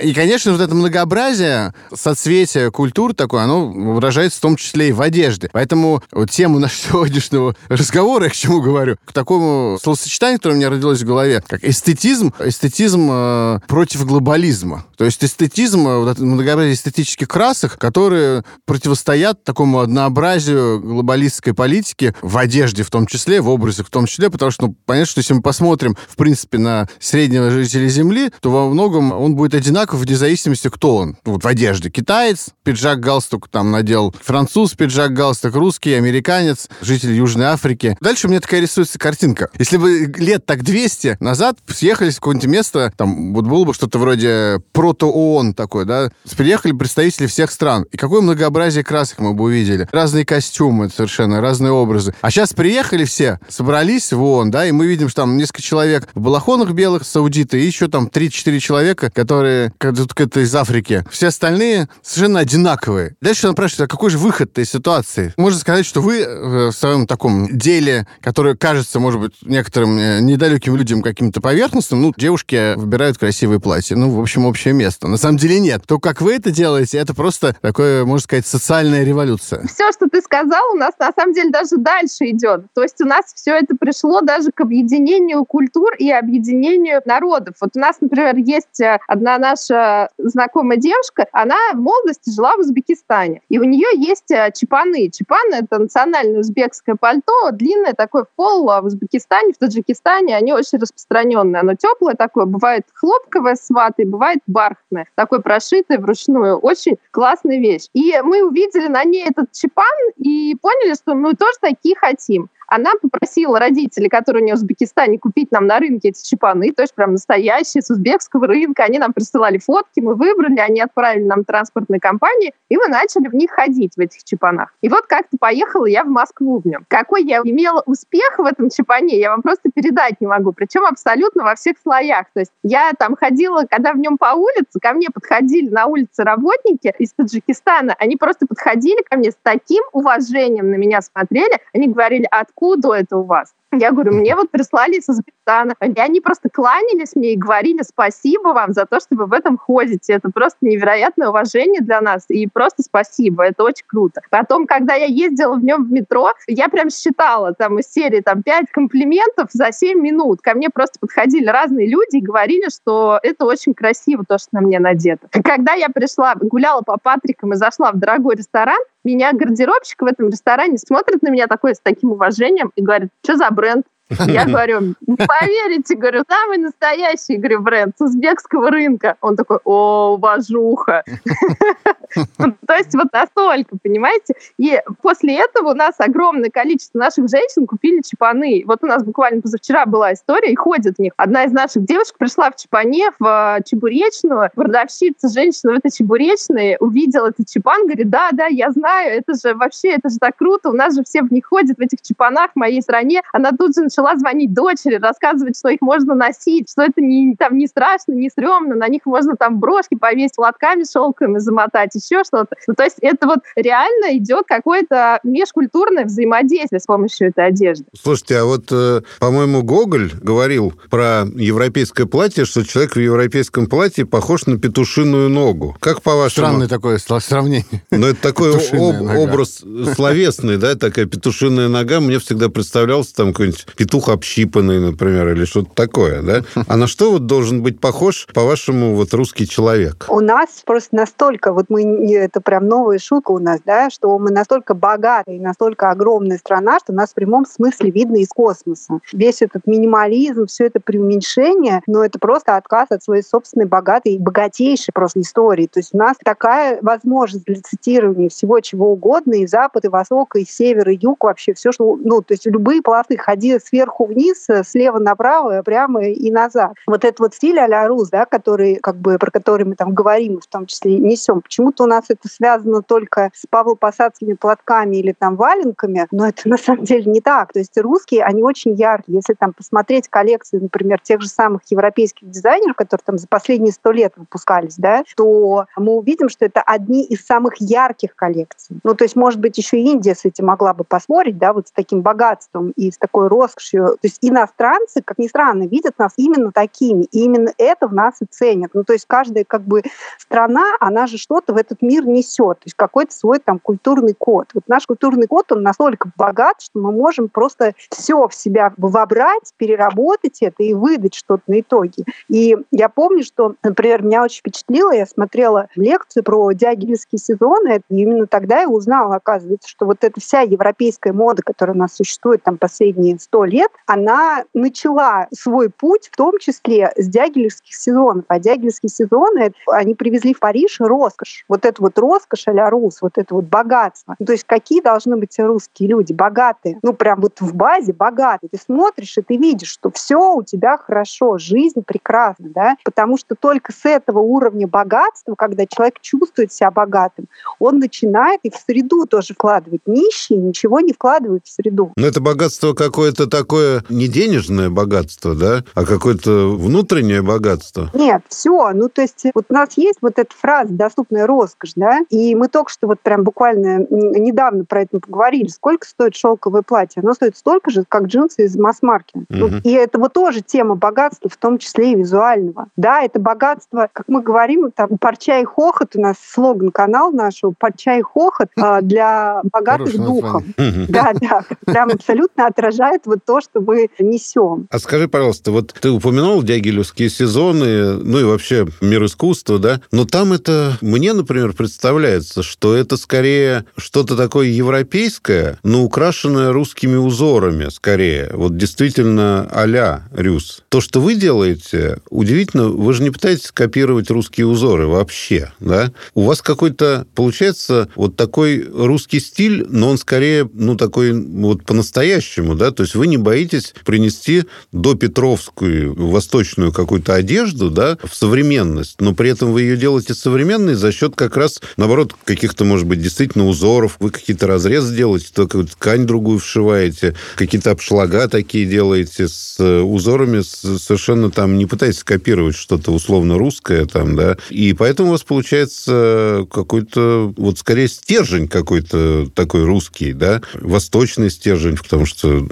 И, 0.00 0.14
конечно, 0.14 0.52
вот 0.52 0.60
это 0.60 0.74
многообразие, 0.74 1.74
соцветие 1.94 2.70
культур 2.70 3.14
такое, 3.14 3.42
оно 3.42 3.70
выражается 4.04 4.38
в 4.38 4.42
том 4.42 4.56
числе 4.56 4.90
и 4.90 4.92
в 4.92 5.00
одежде. 5.00 5.48
Поэтому 5.52 6.02
вот 6.12 6.30
тему 6.30 6.58
нашего 6.58 6.84
сегодняшнего 7.06 7.56
разговора, 7.68 8.24
я 8.24 8.30
к 8.30 8.34
чему 8.34 8.60
говорю, 8.60 8.96
к 9.04 9.12
такому 9.12 9.78
словосочетанию, 9.82 10.38
которое 10.38 10.54
у 10.54 10.58
меня 10.58 10.70
родилось 10.70 11.00
в 11.00 11.06
голове, 11.06 11.42
как 11.46 11.64
эстетизм, 11.64 12.32
эстетизм 12.38 13.08
э, 13.10 13.60
против 13.66 14.04
глобализма. 14.04 14.84
То 14.96 15.04
есть 15.04 15.24
эстетизм, 15.24 15.88
э, 15.88 15.98
вот 15.98 16.10
это 16.10 16.22
многообразие 16.22 16.74
эстетических 16.74 17.28
красок, 17.28 17.78
которые 17.78 18.44
противостоят 18.66 19.42
такому 19.42 19.80
однообразию 19.80 20.80
глобалистской 20.80 21.54
политики 21.54 22.14
в 22.20 22.36
одежде 22.36 22.82
в 22.82 22.90
том 22.90 23.06
числе, 23.06 23.40
в 23.40 23.48
образах 23.48 23.86
в 23.86 23.90
том 23.90 24.06
числе, 24.06 24.28
потому 24.30 24.50
что, 24.50 24.66
ну, 24.66 24.76
понятно, 24.84 25.06
что 25.06 25.20
если 25.20 25.34
мы 25.34 25.42
посмотрим, 25.42 25.96
в 26.08 26.16
принципе, 26.16 26.58
на 26.58 26.88
среднего 27.00 27.50
жителя 27.50 27.88
Земли, 27.88 28.30
то 28.40 28.50
во 28.50 28.68
многом 28.68 29.12
он 29.12 29.34
будет 29.34 29.54
одинаков 29.54 30.00
вне 30.00 30.16
зависимости, 30.16 30.68
кто 30.68 30.96
он. 30.96 31.16
Ну, 31.24 31.32
Вот 31.32 31.44
в 31.44 31.46
одежде. 31.46 31.90
Китаец, 31.90 32.48
пиджак, 32.62 33.00
галстук 33.00 33.48
там 33.48 33.70
надел, 33.70 33.93
француз, 34.20 34.72
пиджак, 34.72 35.12
галстук, 35.12 35.54
русский, 35.54 35.92
американец, 35.94 36.68
житель 36.80 37.12
Южной 37.12 37.46
Африки. 37.46 37.96
Дальше 38.00 38.26
у 38.26 38.30
меня 38.30 38.40
такая 38.40 38.60
рисуется 38.60 38.98
картинка. 38.98 39.48
Если 39.58 39.76
бы 39.76 40.12
лет 40.16 40.46
так 40.46 40.62
200 40.62 41.18
назад 41.20 41.58
съехались 41.66 42.14
в 42.14 42.20
какое-нибудь 42.20 42.48
место, 42.48 42.92
там 42.96 43.34
вот 43.34 43.46
было 43.46 43.64
бы 43.64 43.74
что-то 43.74 43.98
вроде 43.98 44.60
прото-ООН 44.72 45.54
такой, 45.54 45.84
да, 45.84 46.10
приехали 46.36 46.72
представители 46.72 47.26
всех 47.26 47.50
стран. 47.50 47.86
И 47.90 47.96
какое 47.96 48.20
многообразие 48.20 48.84
красок 48.84 49.20
мы 49.20 49.34
бы 49.34 49.44
увидели. 49.44 49.88
Разные 49.92 50.24
костюмы 50.24 50.90
совершенно, 50.94 51.40
разные 51.40 51.72
образы. 51.72 52.14
А 52.20 52.30
сейчас 52.30 52.52
приехали 52.52 53.04
все, 53.04 53.38
собрались 53.48 54.12
в 54.12 54.22
ООН, 54.22 54.50
да, 54.50 54.66
и 54.66 54.72
мы 54.72 54.86
видим, 54.86 55.08
что 55.08 55.22
там 55.22 55.36
несколько 55.36 55.62
человек 55.62 56.08
в 56.14 56.20
балахонах 56.20 56.72
белых, 56.72 57.04
саудиты, 57.04 57.60
и 57.60 57.66
еще 57.66 57.88
там 57.88 58.08
3-4 58.12 58.58
человека, 58.58 59.10
которые 59.10 59.72
как 59.78 59.96
тут 59.96 60.12
это 60.18 60.40
из 60.40 60.54
Африки. 60.54 61.04
Все 61.10 61.28
остальные 61.28 61.88
совершенно 62.02 62.40
одинаковые. 62.40 63.16
Дальше 63.20 63.48
он 63.48 63.54
спрашивает, 63.54 63.83
а 63.84 63.86
какой 63.86 64.10
же 64.10 64.18
выход 64.18 64.58
из 64.58 64.70
ситуации? 64.70 65.32
Можно 65.36 65.58
сказать, 65.58 65.84
что 65.84 66.00
вы 66.00 66.20
э, 66.20 66.68
в 66.68 66.72
своем 66.72 67.06
таком 67.06 67.48
деле, 67.48 68.06
которое 68.20 68.56
кажется, 68.56 68.98
может 68.98 69.20
быть, 69.20 69.34
некоторым 69.42 69.98
э, 69.98 70.20
недалеким 70.20 70.76
людям 70.76 71.02
каким-то 71.02 71.40
поверхностным, 71.40 72.00
ну, 72.00 72.12
девушки 72.16 72.74
выбирают 72.76 73.18
красивые 73.18 73.60
платья. 73.60 73.96
Ну, 73.96 74.10
в 74.10 74.20
общем, 74.20 74.46
общее 74.46 74.72
место. 74.72 75.06
На 75.06 75.18
самом 75.18 75.36
деле 75.36 75.60
нет. 75.60 75.82
То, 75.86 75.98
как 75.98 76.22
вы 76.22 76.34
это 76.34 76.50
делаете, 76.50 76.98
это 76.98 77.14
просто 77.14 77.56
такое, 77.60 78.04
можно 78.04 78.24
сказать, 78.24 78.46
социальная 78.46 79.04
революция. 79.04 79.66
Все, 79.66 79.92
что 79.92 80.08
ты 80.08 80.22
сказал, 80.22 80.62
у 80.72 80.76
нас 80.76 80.94
на 80.98 81.12
самом 81.14 81.34
деле 81.34 81.50
даже 81.50 81.76
дальше 81.76 82.30
идет. 82.30 82.62
То 82.74 82.82
есть 82.82 83.00
у 83.02 83.04
нас 83.06 83.26
все 83.34 83.52
это 83.52 83.76
пришло 83.76 84.22
даже 84.22 84.50
к 84.50 84.60
объединению 84.60 85.44
культур 85.44 85.94
и 85.98 86.10
объединению 86.10 87.02
народов. 87.04 87.56
Вот 87.60 87.70
у 87.74 87.78
нас, 87.78 87.96
например, 88.00 88.36
есть 88.36 88.80
э, 88.80 88.98
одна 89.08 89.38
наша 89.38 90.08
знакомая 90.16 90.78
девушка, 90.78 91.26
она 91.32 91.56
в 91.74 91.76
молодости 91.76 92.30
жила 92.30 92.56
в 92.56 92.60
Узбекистане, 92.60 93.42
и 93.48 93.58
у 93.58 93.64
есть 93.76 94.30
э, 94.30 94.50
чипаны. 94.54 95.10
Чипаны— 95.10 95.54
это 95.62 95.78
национальное 95.78 96.40
узбекское 96.40 96.96
пальто, 96.96 97.50
длинное 97.52 97.92
такое 97.92 98.24
в 98.24 98.28
пол 98.36 98.70
а 98.70 98.80
в 98.80 98.86
Узбекистане, 98.86 99.52
в 99.52 99.58
Таджикистане, 99.58 100.36
они 100.36 100.52
очень 100.52 100.78
распространенные. 100.78 101.60
Оно 101.60 101.74
теплое 101.74 102.14
такое, 102.14 102.46
бывает 102.46 102.86
хлопковое 102.94 103.56
с 103.56 103.68
ватой, 103.70 104.04
бывает 104.04 104.38
бархатное, 104.46 105.06
такое 105.14 105.40
прошитое 105.40 105.98
вручную. 105.98 106.58
Очень 106.58 106.96
классная 107.10 107.58
вещь. 107.58 107.88
И 107.94 108.14
мы 108.22 108.44
увидели 108.44 108.88
на 108.88 109.04
ней 109.04 109.24
этот 109.28 109.52
чипан 109.52 109.84
и 110.16 110.56
поняли, 110.60 110.94
что 110.94 111.14
мы 111.14 111.34
тоже 111.34 111.54
такие 111.60 111.96
хотим. 111.96 112.48
Она 112.66 112.92
попросила 113.00 113.58
родителей, 113.58 114.08
которые 114.08 114.42
у 114.42 114.46
нее 114.46 114.54
в 114.54 114.58
Узбекистане, 114.58 115.18
купить 115.18 115.52
нам 115.52 115.66
на 115.66 115.78
рынке 115.78 116.08
эти 116.08 116.22
чипаны, 116.26 116.72
то 116.72 116.82
есть 116.82 116.94
прям 116.94 117.12
настоящие, 117.12 117.82
с 117.82 117.90
узбекского 117.90 118.46
рынка. 118.46 118.84
Они 118.84 118.98
нам 118.98 119.12
присылали 119.12 119.58
фотки, 119.58 120.00
мы 120.00 120.14
выбрали, 120.14 120.58
они 120.58 120.80
отправили 120.80 121.24
нам 121.24 121.44
транспортные 121.44 122.00
компании, 122.00 122.54
и 122.68 122.76
мы 122.76 122.88
начали 122.88 123.28
в 123.28 123.34
них 123.34 123.50
ходить, 123.50 123.94
в 123.96 124.00
этих 124.00 124.24
чипанах. 124.24 124.74
И 124.80 124.88
вот 124.88 125.06
как-то 125.06 125.36
поехала 125.38 125.86
я 125.86 126.04
в 126.04 126.08
Москву 126.08 126.60
в 126.60 126.66
нем. 126.66 126.84
Какой 126.88 127.24
я 127.24 127.38
имела 127.38 127.82
успех 127.86 128.38
в 128.38 128.44
этом 128.44 128.70
чипане, 128.70 129.18
я 129.18 129.30
вам 129.30 129.42
просто 129.42 129.70
передать 129.74 130.20
не 130.20 130.26
могу. 130.26 130.52
Причем 130.52 130.84
абсолютно 130.84 131.44
во 131.44 131.54
всех 131.54 131.76
слоях. 131.82 132.26
То 132.32 132.40
есть 132.40 132.52
я 132.62 132.92
там 132.98 133.16
ходила, 133.16 133.64
когда 133.68 133.92
в 133.92 133.98
нем 133.98 134.18
по 134.18 134.34
улице, 134.34 134.78
ко 134.80 134.92
мне 134.92 135.08
подходили 135.12 135.68
на 135.68 135.86
улице 135.86 136.22
работники 136.22 136.94
из 136.98 137.12
Таджикистана, 137.12 137.94
они 137.98 138.16
просто 138.16 138.46
подходили 138.46 139.02
ко 139.02 139.16
мне 139.16 139.30
с 139.30 139.36
таким 139.42 139.82
уважением 139.92 140.70
на 140.70 140.76
меня 140.76 141.00
смотрели, 141.00 141.58
они 141.72 141.88
говорили, 141.88 142.26
откуда 142.54 142.94
это 142.94 143.16
у 143.16 143.24
вас? 143.24 143.54
Я 143.78 143.92
говорю, 143.92 144.12
мне 144.12 144.34
вот 144.34 144.50
прислали 144.50 144.94
из 144.96 145.08
Узбекистана. 145.08 145.74
И 145.80 146.00
они 146.00 146.20
просто 146.20 146.48
кланялись 146.48 147.14
мне 147.14 147.32
и 147.32 147.36
говорили 147.36 147.82
спасибо 147.82 148.48
вам 148.48 148.72
за 148.72 148.86
то, 148.86 149.00
что 149.00 149.16
вы 149.16 149.26
в 149.26 149.32
этом 149.32 149.58
ходите. 149.58 150.14
Это 150.14 150.30
просто 150.30 150.58
невероятное 150.62 151.28
уважение 151.28 151.80
для 151.80 152.00
нас. 152.00 152.24
И 152.28 152.46
просто 152.46 152.82
спасибо. 152.82 153.44
Это 153.44 153.64
очень 153.64 153.84
круто. 153.86 154.20
Потом, 154.30 154.66
когда 154.66 154.94
я 154.94 155.06
ездила 155.06 155.54
в 155.54 155.64
нем 155.64 155.84
в 155.84 155.92
метро, 155.92 156.32
я 156.46 156.68
прям 156.68 156.90
считала 156.90 157.52
там 157.54 157.78
из 157.78 157.86
серии 157.92 158.20
там 158.20 158.42
пять 158.42 158.70
комплиментов 158.70 159.48
за 159.52 159.72
7 159.72 160.00
минут. 160.00 160.40
Ко 160.40 160.54
мне 160.54 160.70
просто 160.70 160.98
подходили 160.98 161.46
разные 161.46 161.88
люди 161.88 162.16
и 162.16 162.22
говорили, 162.22 162.68
что 162.68 163.18
это 163.22 163.44
очень 163.44 163.74
красиво, 163.74 164.24
то, 164.26 164.38
что 164.38 164.48
на 164.52 164.60
мне 164.60 164.78
надето. 164.78 165.28
Когда 165.30 165.74
я 165.74 165.88
пришла, 165.88 166.34
гуляла 166.34 166.82
по 166.82 166.96
Патрикам 166.98 167.52
и 167.52 167.56
зашла 167.56 167.92
в 167.92 167.98
дорогой 167.98 168.36
ресторан, 168.36 168.78
меня 169.04 169.32
гардеробщик 169.32 170.00
в 170.00 170.06
этом 170.06 170.30
ресторане 170.30 170.78
смотрит 170.78 171.22
на 171.22 171.28
меня 171.28 171.46
такой 171.46 171.74
с 171.74 171.80
таким 171.80 172.12
уважением 172.12 172.72
и 172.74 172.82
говорит, 172.82 173.10
что 173.22 173.36
за 173.36 173.50
бренд? 173.64 173.84
Я 174.10 174.44
говорю, 174.46 174.94
поверите, 175.06 175.96
говорю, 175.96 176.24
самый 176.28 176.58
настоящий, 176.58 177.36
говорю, 177.36 177.62
бренд 177.62 177.94
с 177.98 178.02
узбекского 178.02 178.70
рынка. 178.70 179.16
Он 179.20 179.36
такой, 179.36 179.58
о, 179.64 180.14
уважуха. 180.14 181.04
То 182.14 182.74
есть 182.74 182.94
вот 182.94 183.12
настолько, 183.12 183.76
понимаете? 183.82 184.34
И 184.58 184.80
после 185.02 185.38
этого 185.40 185.72
у 185.72 185.74
нас 185.74 185.94
огромное 185.98 186.50
количество 186.50 186.98
наших 186.98 187.28
женщин 187.28 187.66
купили 187.66 188.02
чипаны. 188.02 188.62
Вот 188.66 188.80
у 188.82 188.86
нас 188.86 189.02
буквально 189.02 189.40
позавчера 189.40 189.86
была 189.86 190.12
история, 190.12 190.52
и 190.52 190.56
ходит 190.56 190.96
в 190.96 191.00
них. 191.00 191.12
Одна 191.16 191.44
из 191.44 191.52
наших 191.52 191.84
девушек 191.84 192.16
пришла 192.18 192.50
в 192.50 192.56
чипане, 192.56 193.10
в 193.18 193.58
э, 193.58 193.62
чебуречную, 193.64 194.50
продавщица, 194.54 195.28
женщина 195.28 195.72
в 195.72 195.78
этой 195.78 195.90
чебуречной, 195.90 196.76
увидела 196.78 197.28
этот 197.28 197.48
чипан, 197.48 197.86
говорит, 197.86 198.10
да, 198.10 198.30
да, 198.32 198.46
я 198.46 198.70
знаю, 198.70 199.18
это 199.18 199.34
же 199.34 199.54
вообще, 199.54 199.92
это 199.92 200.08
же 200.10 200.18
так 200.18 200.36
круто, 200.36 200.70
у 200.70 200.72
нас 200.72 200.94
же 200.94 201.02
все 201.04 201.22
в 201.22 201.32
них 201.32 201.46
ходят, 201.46 201.78
в 201.78 201.80
этих 201.80 202.02
чипанах 202.02 202.52
в 202.52 202.56
моей 202.56 202.82
стране. 202.82 203.22
Она 203.32 203.50
тут 203.52 203.74
же 203.74 203.82
начала 203.94 204.16
звонить 204.16 204.52
дочери, 204.52 204.96
рассказывать, 204.96 205.56
что 205.56 205.68
их 205.68 205.80
можно 205.80 206.14
носить, 206.14 206.70
что 206.70 206.82
это 206.82 207.00
не, 207.00 207.36
там, 207.36 207.56
не 207.56 207.66
страшно, 207.66 208.12
не 208.12 208.28
стрёмно, 208.28 208.74
на 208.74 208.88
них 208.88 209.02
можно 209.04 209.36
там 209.36 209.60
брошки 209.60 209.94
повесить, 209.94 210.38
лотками 210.38 210.84
шелковыми 210.90 211.38
замотать, 211.38 211.94
еще 211.94 212.24
что-то. 212.24 212.56
Ну, 212.66 212.74
то 212.74 212.84
есть 212.84 212.96
это 213.00 213.26
вот 213.26 213.40
реально 213.56 214.16
идет 214.16 214.44
какое-то 214.46 215.20
межкультурное 215.22 216.04
взаимодействие 216.04 216.80
с 216.80 216.86
помощью 216.86 217.28
этой 217.28 217.46
одежды. 217.46 217.84
Слушайте, 218.00 218.38
а 218.38 218.44
вот, 218.44 218.66
э, 218.70 219.02
по-моему, 219.20 219.62
Гоголь 219.62 220.12
говорил 220.20 220.72
про 220.90 221.24
европейское 221.34 222.06
платье, 222.06 222.44
что 222.44 222.64
человек 222.64 222.96
в 222.96 223.00
европейском 223.00 223.66
платье 223.66 224.06
похож 224.06 224.46
на 224.46 224.58
петушиную 224.58 225.28
ногу. 225.28 225.76
Как 225.80 226.02
по-вашему? 226.02 226.46
Странное 226.46 226.68
такое 226.68 226.98
сравнение. 226.98 227.64
Ну, 227.90 228.08
это 228.08 228.20
такой 228.20 228.54
об, 228.54 229.16
образ 229.16 229.62
словесный, 229.94 230.56
да, 230.56 230.74
такая 230.74 231.06
петушиная 231.06 231.68
нога. 231.68 232.00
Мне 232.00 232.18
всегда 232.18 232.48
представлялся 232.48 233.14
там 233.14 233.32
какой-нибудь 233.32 233.66
петух 233.84 234.08
общипанный, 234.08 234.80
например, 234.80 235.28
или 235.28 235.44
что-то 235.44 235.68
такое, 235.74 236.22
да? 236.22 236.42
А 236.68 236.76
на 236.78 236.86
что 236.86 237.12
вот 237.12 237.26
должен 237.26 237.62
быть 237.62 237.80
похож, 237.80 238.26
по-вашему, 238.32 238.94
вот 238.94 239.12
русский 239.12 239.46
человек? 239.46 240.06
У 240.08 240.20
нас 240.20 240.62
просто 240.64 240.96
настолько, 240.96 241.52
вот 241.52 241.66
мы, 241.68 241.82
это 242.14 242.40
прям 242.40 242.66
новая 242.66 242.98
шутка 242.98 243.32
у 243.32 243.38
нас, 243.38 243.60
да, 243.66 243.90
что 243.90 244.18
мы 244.18 244.30
настолько 244.30 244.72
богатая 244.72 245.36
и 245.36 245.38
настолько 245.38 245.90
огромная 245.90 246.38
страна, 246.38 246.78
что 246.78 246.94
нас 246.94 247.10
в 247.10 247.14
прямом 247.14 247.44
смысле 247.44 247.90
видно 247.90 248.16
из 248.16 248.28
космоса. 248.28 249.00
Весь 249.12 249.42
этот 249.42 249.66
минимализм, 249.66 250.46
все 250.46 250.64
это 250.64 250.80
преуменьшение, 250.80 251.82
но 251.86 252.02
это 252.02 252.18
просто 252.18 252.56
отказ 252.56 252.86
от 252.88 253.04
своей 253.04 253.22
собственной 253.22 253.66
богатой, 253.66 254.16
богатейшей 254.18 254.92
просто 254.94 255.20
истории. 255.20 255.66
То 255.66 255.80
есть 255.80 255.90
у 255.92 255.98
нас 255.98 256.16
такая 256.24 256.78
возможность 256.80 257.44
для 257.44 257.60
цитирования 257.60 258.30
всего 258.30 258.60
чего 258.60 258.92
угодно, 258.92 259.34
и 259.34 259.46
Запад, 259.46 259.84
и 259.84 259.88
Восток, 259.88 260.36
и 260.36 260.46
Север, 260.46 260.88
и 260.88 260.98
Юг, 260.98 261.24
вообще 261.24 261.52
все, 261.52 261.70
что, 261.70 261.98
ну, 262.02 262.22
то 262.22 262.32
есть 262.32 262.46
любые 262.46 262.80
пласты, 262.80 263.18
ходи 263.18 263.58
сверху 263.74 264.04
вниз, 264.06 264.46
слева 264.64 265.00
направо, 265.00 265.62
прямо 265.62 266.04
и 266.04 266.30
назад. 266.30 266.74
Вот 266.86 267.04
этот 267.04 267.18
вот 267.18 267.34
стиль 267.34 267.58
а-ля 267.58 267.88
Рус, 267.88 268.08
да, 268.08 268.24
который, 268.24 268.76
как 268.76 268.96
бы, 268.96 269.18
про 269.18 269.32
который 269.32 269.66
мы 269.66 269.74
там 269.74 269.92
говорим, 269.92 270.40
в 270.40 270.46
том 270.46 270.66
числе 270.66 270.96
несем, 270.98 271.40
почему-то 271.42 271.84
у 271.84 271.86
нас 271.86 272.04
это 272.08 272.28
связано 272.28 272.82
только 272.82 273.30
с 273.34 273.46
павлопосадскими 273.50 274.34
платками 274.34 274.96
или 274.96 275.12
там 275.12 275.34
валенками, 275.34 276.06
но 276.12 276.28
это 276.28 276.48
на 276.48 276.56
самом 276.56 276.84
деле 276.84 277.10
не 277.10 277.20
так. 277.20 277.52
То 277.52 277.58
есть 277.58 277.76
русские, 277.76 278.22
они 278.22 278.44
очень 278.44 278.74
яркие. 278.74 279.16
Если 279.16 279.34
там 279.34 279.52
посмотреть 279.52 280.08
коллекции, 280.08 280.58
например, 280.58 281.00
тех 281.00 281.20
же 281.20 281.28
самых 281.28 281.62
европейских 281.68 282.30
дизайнеров, 282.30 282.76
которые 282.76 283.02
там 283.04 283.18
за 283.18 283.26
последние 283.26 283.72
сто 283.72 283.90
лет 283.90 284.12
выпускались, 284.16 284.76
да, 284.76 285.02
то 285.16 285.66
мы 285.76 285.94
увидим, 285.94 286.28
что 286.28 286.44
это 286.44 286.62
одни 286.62 287.04
из 287.04 287.26
самых 287.26 287.54
ярких 287.58 288.14
коллекций. 288.14 288.76
Ну, 288.84 288.94
то 288.94 289.02
есть, 289.02 289.16
может 289.16 289.40
быть, 289.40 289.58
еще 289.58 289.78
Индия 289.78 290.14
с 290.14 290.24
этим 290.24 290.46
могла 290.46 290.74
бы 290.74 290.84
поспорить, 290.84 291.38
да, 291.38 291.52
вот 291.52 291.66
с 291.68 291.72
таким 291.72 292.02
богатством 292.02 292.72
и 292.76 292.92
с 292.92 292.98
такой 292.98 293.26
роскошью. 293.26 293.63
То 293.70 293.98
есть 294.02 294.18
иностранцы, 294.20 295.02
как 295.02 295.18
ни 295.18 295.26
странно, 295.26 295.66
видят 295.66 295.98
нас 295.98 296.12
именно 296.16 296.52
такими. 296.52 297.04
И 297.04 297.24
именно 297.24 297.52
это 297.58 297.88
в 297.88 297.94
нас 297.94 298.16
и 298.20 298.26
ценят. 298.26 298.70
Ну, 298.74 298.84
то 298.84 298.92
есть 298.92 299.06
каждая 299.06 299.44
как 299.44 299.62
бы 299.62 299.82
страна, 300.18 300.76
она 300.80 301.06
же 301.06 301.18
что-то 301.18 301.54
в 301.54 301.56
этот 301.56 301.82
мир 301.82 302.06
несет. 302.06 302.58
То 302.58 302.66
есть 302.66 302.76
какой-то 302.76 303.12
свой 303.12 303.38
там 303.38 303.58
культурный 303.58 304.14
код. 304.14 304.48
Вот 304.54 304.64
наш 304.68 304.86
культурный 304.86 305.26
код, 305.26 305.52
он 305.52 305.62
настолько 305.62 306.10
богат, 306.16 306.60
что 306.60 306.78
мы 306.78 306.92
можем 306.92 307.28
просто 307.28 307.74
все 307.90 308.28
в 308.28 308.34
себя 308.34 308.72
вобрать, 308.76 309.52
переработать 309.56 310.42
это 310.42 310.62
и 310.62 310.74
выдать 310.74 311.14
что-то 311.14 311.42
на 311.46 311.60
итоге. 311.60 312.04
И 312.28 312.56
я 312.70 312.88
помню, 312.88 313.24
что, 313.24 313.54
например, 313.62 314.02
меня 314.02 314.22
очень 314.22 314.40
впечатлило, 314.40 314.92
я 314.92 315.06
смотрела 315.06 315.68
лекцию 315.76 316.24
про 316.24 316.52
дягилевский 316.52 317.18
сезон, 317.18 317.66
и 317.68 317.80
именно 317.88 318.26
тогда 318.26 318.60
я 318.60 318.68
узнала, 318.68 319.16
оказывается, 319.16 319.68
что 319.68 319.86
вот 319.86 319.98
эта 320.02 320.20
вся 320.20 320.40
европейская 320.40 321.12
мода, 321.12 321.42
которая 321.42 321.74
у 321.74 321.78
нас 321.78 321.94
существует 321.94 322.42
там 322.42 322.58
последние 322.58 323.18
сто 323.18 323.44
лет, 323.44 323.53
она 323.86 324.44
начала 324.54 325.28
свой 325.32 325.70
путь 325.70 326.08
в 326.12 326.16
том 326.16 326.38
числе 326.38 326.92
с 326.96 327.06
дягилевских 327.06 327.74
сезонов. 327.74 328.24
А 328.28 328.38
дягилевские 328.38 328.90
сезоны, 328.90 329.52
они 329.68 329.94
привезли 329.94 330.34
в 330.34 330.40
Париж 330.40 330.76
роскошь. 330.80 331.44
Вот 331.48 331.64
это 331.64 331.82
вот 331.82 331.98
роскошь 331.98 332.48
а 332.48 332.70
рус, 332.70 333.02
вот 333.02 333.12
это 333.16 333.34
вот 333.34 333.44
богатство. 333.44 334.16
Ну, 334.18 334.26
то 334.26 334.32
есть 334.32 334.44
какие 334.44 334.80
должны 334.80 335.16
быть 335.16 335.38
русские 335.38 335.88
люди? 335.88 336.12
Богатые. 336.12 336.78
Ну, 336.82 336.92
прям 336.92 337.20
вот 337.20 337.40
в 337.40 337.54
базе 337.54 337.92
богатые. 337.92 338.48
Ты 338.50 338.58
смотришь, 338.58 339.16
и 339.18 339.22
ты 339.22 339.36
видишь, 339.36 339.70
что 339.70 339.90
все 339.90 340.34
у 340.34 340.42
тебя 340.42 340.78
хорошо, 340.78 341.38
жизнь 341.38 341.82
прекрасна, 341.84 342.48
да? 342.48 342.76
Потому 342.84 343.16
что 343.16 343.34
только 343.34 343.72
с 343.72 343.84
этого 343.84 344.18
уровня 344.18 344.66
богатства, 344.66 345.34
когда 345.36 345.66
человек 345.66 346.00
чувствует 346.00 346.52
себя 346.52 346.70
богатым, 346.70 347.28
он 347.58 347.78
начинает 347.78 348.40
и 348.42 348.50
в 348.50 348.56
среду 348.56 349.06
тоже 349.06 349.34
вкладывать. 349.34 349.82
Нищие 349.86 350.38
ничего 350.38 350.80
не 350.80 350.92
вкладывают 350.92 351.46
в 351.46 351.50
среду. 351.50 351.92
Но 351.96 352.06
это 352.06 352.20
богатство 352.20 352.72
какое-то 352.74 353.26
такое 353.44 353.82
не 353.90 354.08
денежное 354.08 354.70
богатство, 354.70 355.34
да, 355.34 355.64
а 355.74 355.84
какое-то 355.84 356.56
внутреннее 356.56 357.20
богатство. 357.20 357.90
Нет, 357.92 358.22
все. 358.28 358.70
Ну, 358.72 358.88
то 358.88 359.02
есть 359.02 359.26
вот 359.34 359.44
у 359.50 359.52
нас 359.52 359.76
есть 359.76 359.98
вот 360.00 360.14
эта 360.16 360.34
фраза 360.34 360.72
«доступная 360.72 361.26
роскошь», 361.26 361.72
да, 361.76 362.00
и 362.08 362.34
мы 362.34 362.48
только 362.48 362.70
что 362.70 362.86
вот 362.86 363.00
прям 363.00 363.22
буквально 363.22 363.86
недавно 363.90 364.64
про 364.64 364.82
это 364.82 364.98
поговорили. 364.98 365.48
Сколько 365.48 365.86
стоит 365.86 366.16
шелковое 366.16 366.62
платье? 366.62 367.02
Оно 367.02 367.12
стоит 367.12 367.36
столько 367.36 367.70
же, 367.70 367.84
как 367.86 368.04
джинсы 368.04 368.44
из 368.44 368.56
масс-маркета. 368.56 369.26
Угу. 369.28 369.38
Ну, 369.38 369.48
и 369.62 369.72
это 369.72 369.98
вот 369.98 370.14
тоже 370.14 370.40
тема 370.40 370.74
богатства, 370.74 371.28
в 371.28 371.36
том 371.36 371.58
числе 371.58 371.92
и 371.92 371.96
визуального. 371.96 372.68
Да, 372.76 373.02
это 373.02 373.20
богатство, 373.20 373.90
как 373.92 374.06
мы 374.08 374.22
говорим, 374.22 374.70
там, 374.70 374.96
парча 374.98 375.38
и 375.40 375.44
хохот, 375.44 375.96
у 375.96 376.00
нас 376.00 376.16
слоган 376.18 376.70
канал 376.70 377.12
нашего, 377.12 377.52
парча 377.58 377.96
и 377.96 378.02
хохот 378.02 378.48
а, 378.56 378.80
для 378.80 379.42
богатых 379.52 379.94
духом. 379.98 380.54
Да, 380.88 381.12
да, 381.20 381.42
прям 381.66 381.90
абсолютно 381.90 382.46
отражает 382.46 383.02
вот 383.04 383.18
то, 383.26 383.33
то, 383.34 383.40
что 383.40 383.60
мы 383.60 383.88
несем. 383.98 384.68
А 384.70 384.78
скажи, 384.78 385.08
пожалуйста, 385.08 385.50
вот 385.50 385.74
ты 385.80 385.90
упомянул 385.90 386.42
дягилевские 386.42 387.10
сезоны, 387.10 387.94
ну 387.94 388.20
и 388.20 388.22
вообще 388.22 388.66
мир 388.80 389.04
искусства, 389.04 389.58
да? 389.58 389.80
Но 389.90 390.04
там 390.04 390.32
это, 390.32 390.78
мне, 390.80 391.12
например, 391.12 391.52
представляется, 391.52 392.44
что 392.44 392.76
это 392.76 392.96
скорее 392.96 393.64
что-то 393.76 394.16
такое 394.16 394.46
европейское, 394.46 395.58
но 395.64 395.82
украшенное 395.82 396.52
русскими 396.52 396.94
узорами, 396.94 397.70
скорее. 397.70 398.30
Вот 398.32 398.56
действительно 398.56 399.48
а-ля 399.50 400.04
Рюс. 400.12 400.62
То, 400.68 400.80
что 400.80 401.00
вы 401.00 401.16
делаете, 401.16 401.98
удивительно, 402.10 402.68
вы 402.68 402.92
же 402.92 403.02
не 403.02 403.10
пытаетесь 403.10 403.50
копировать 403.50 404.10
русские 404.10 404.46
узоры 404.46 404.86
вообще, 404.86 405.52
да? 405.58 405.92
У 406.14 406.22
вас 406.22 406.40
какой-то, 406.40 407.04
получается, 407.16 407.88
вот 407.96 408.14
такой 408.14 408.64
русский 408.72 409.18
стиль, 409.18 409.66
но 409.68 409.90
он 409.90 409.98
скорее, 409.98 410.48
ну, 410.52 410.76
такой 410.76 411.12
вот 411.12 411.64
по-настоящему, 411.64 412.54
да? 412.54 412.70
То 412.70 412.84
есть 412.84 412.94
вы 412.94 413.08
не 413.08 413.23
боитесь 413.24 413.74
принести 413.84 414.44
до 414.70 414.94
Петровскую 414.94 415.94
восточную 415.94 416.72
какую-то 416.72 417.14
одежду, 417.14 417.70
да, 417.70 417.98
в 418.04 418.14
современность, 418.14 419.00
но 419.00 419.14
при 419.14 419.30
этом 419.30 419.52
вы 419.52 419.62
ее 419.62 419.76
делаете 419.76 420.14
современной 420.14 420.74
за 420.74 420.92
счет 420.92 421.16
как 421.16 421.36
раз, 421.36 421.60
наоборот, 421.76 422.14
каких-то, 422.24 422.64
может 422.64 422.86
быть, 422.86 423.02
действительно 423.02 423.46
узоров, 423.48 423.96
вы 423.98 424.10
какие-то 424.10 424.46
разрезы 424.46 424.94
делаете, 424.94 425.28
только 425.34 425.64
ткань 425.64 426.06
другую 426.06 426.38
вшиваете, 426.38 427.14
какие-то 427.36 427.72
обшлага 427.72 428.28
такие 428.28 428.66
делаете 428.66 429.28
с 429.28 429.58
узорами, 429.60 430.42
совершенно 430.42 431.30
там 431.30 431.58
не 431.58 431.66
пытаетесь 431.66 432.04
копировать 432.04 432.56
что-то 432.56 432.92
условно 432.92 433.38
русское 433.38 433.86
там, 433.86 434.14
да, 434.16 434.36
и 434.50 434.72
поэтому 434.74 435.08
у 435.08 435.12
вас 435.12 435.22
получается 435.22 436.46
какой-то, 436.50 437.32
вот 437.36 437.58
скорее 437.58 437.88
стержень 437.88 438.48
какой-то 438.48 439.28
такой 439.34 439.64
русский, 439.64 440.12
да, 440.12 440.42
восточный 440.54 441.30
стержень, 441.30 441.76
потому 441.76 442.04
что 442.04 442.46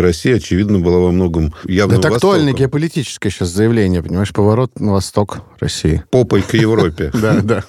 допетровская 0.00 0.02
Россия, 0.02 0.36
очевидно, 0.36 0.78
была 0.78 0.98
во 0.98 1.12
многом 1.12 1.54
явно 1.64 1.94
Это 1.94 2.08
актуальное 2.08 2.52
геополитическое 2.52 3.30
сейчас 3.30 3.48
заявление, 3.48 4.02
понимаешь, 4.02 4.32
поворот 4.32 4.78
на 4.80 4.92
восток 4.92 5.42
России. 5.60 6.02
Попой 6.10 6.42
к 6.42 6.54
Европе. 6.54 7.10
Да, 7.20 7.40
да. 7.42 7.64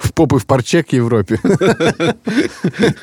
В 0.00 0.12
попы 0.14 0.38
в 0.38 0.46
парче 0.46 0.82
к 0.82 0.92
Европе. 0.92 1.38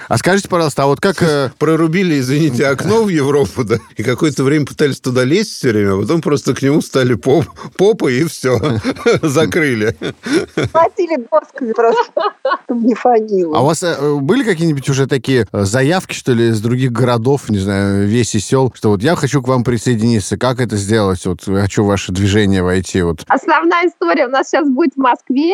А 0.09 0.17
скажите, 0.17 0.49
пожалуйста, 0.49 0.83
а 0.83 0.87
вот 0.87 0.99
как... 0.99 1.21
Э, 1.21 1.51
Прорубили, 1.57 2.19
извините, 2.19 2.67
окно 2.67 3.03
в 3.03 3.09
Европу, 3.09 3.63
да, 3.63 3.77
и 3.95 4.03
какое-то 4.03 4.43
время 4.43 4.65
пытались 4.65 4.99
туда 4.99 5.23
лезть 5.23 5.51
все 5.51 5.69
время, 5.69 5.93
а 5.93 6.01
потом 6.01 6.21
просто 6.21 6.53
к 6.53 6.61
нему 6.61 6.81
стали 6.81 7.13
поп, 7.13 7.45
попы 7.77 8.19
и 8.19 8.25
все, 8.25 8.59
закрыли. 9.21 9.95
Хватили 10.71 11.25
досками 11.31 11.71
просто, 11.71 12.03
чтобы 12.65 12.85
не 12.85 12.95
фанило. 12.95 13.57
А 13.57 13.61
у 13.61 13.65
вас 13.65 13.81
э, 13.83 14.15
были 14.15 14.43
какие-нибудь 14.43 14.89
уже 14.89 15.07
такие 15.07 15.47
э, 15.51 15.63
заявки, 15.63 16.13
что 16.13 16.33
ли, 16.33 16.49
из 16.49 16.59
других 16.59 16.91
городов, 16.91 17.34
не 17.49 17.57
знаю, 17.57 18.07
весь 18.07 18.35
и 18.35 18.39
сел, 18.39 18.71
что 18.75 18.89
вот 18.89 19.01
я 19.01 19.15
хочу 19.15 19.41
к 19.41 19.47
вам 19.47 19.63
присоединиться, 19.63 20.37
как 20.37 20.59
это 20.59 20.75
сделать, 20.75 21.25
вот 21.25 21.43
хочу 21.43 21.83
в 21.83 21.87
ваше 21.87 22.11
движение 22.11 22.63
войти, 22.63 23.01
вот. 23.01 23.23
Основная 23.27 23.87
история. 23.87 24.27
У 24.27 24.29
нас 24.31 24.49
сейчас 24.49 24.69
будет 24.69 24.93
в 24.95 24.99
Москве, 24.99 25.53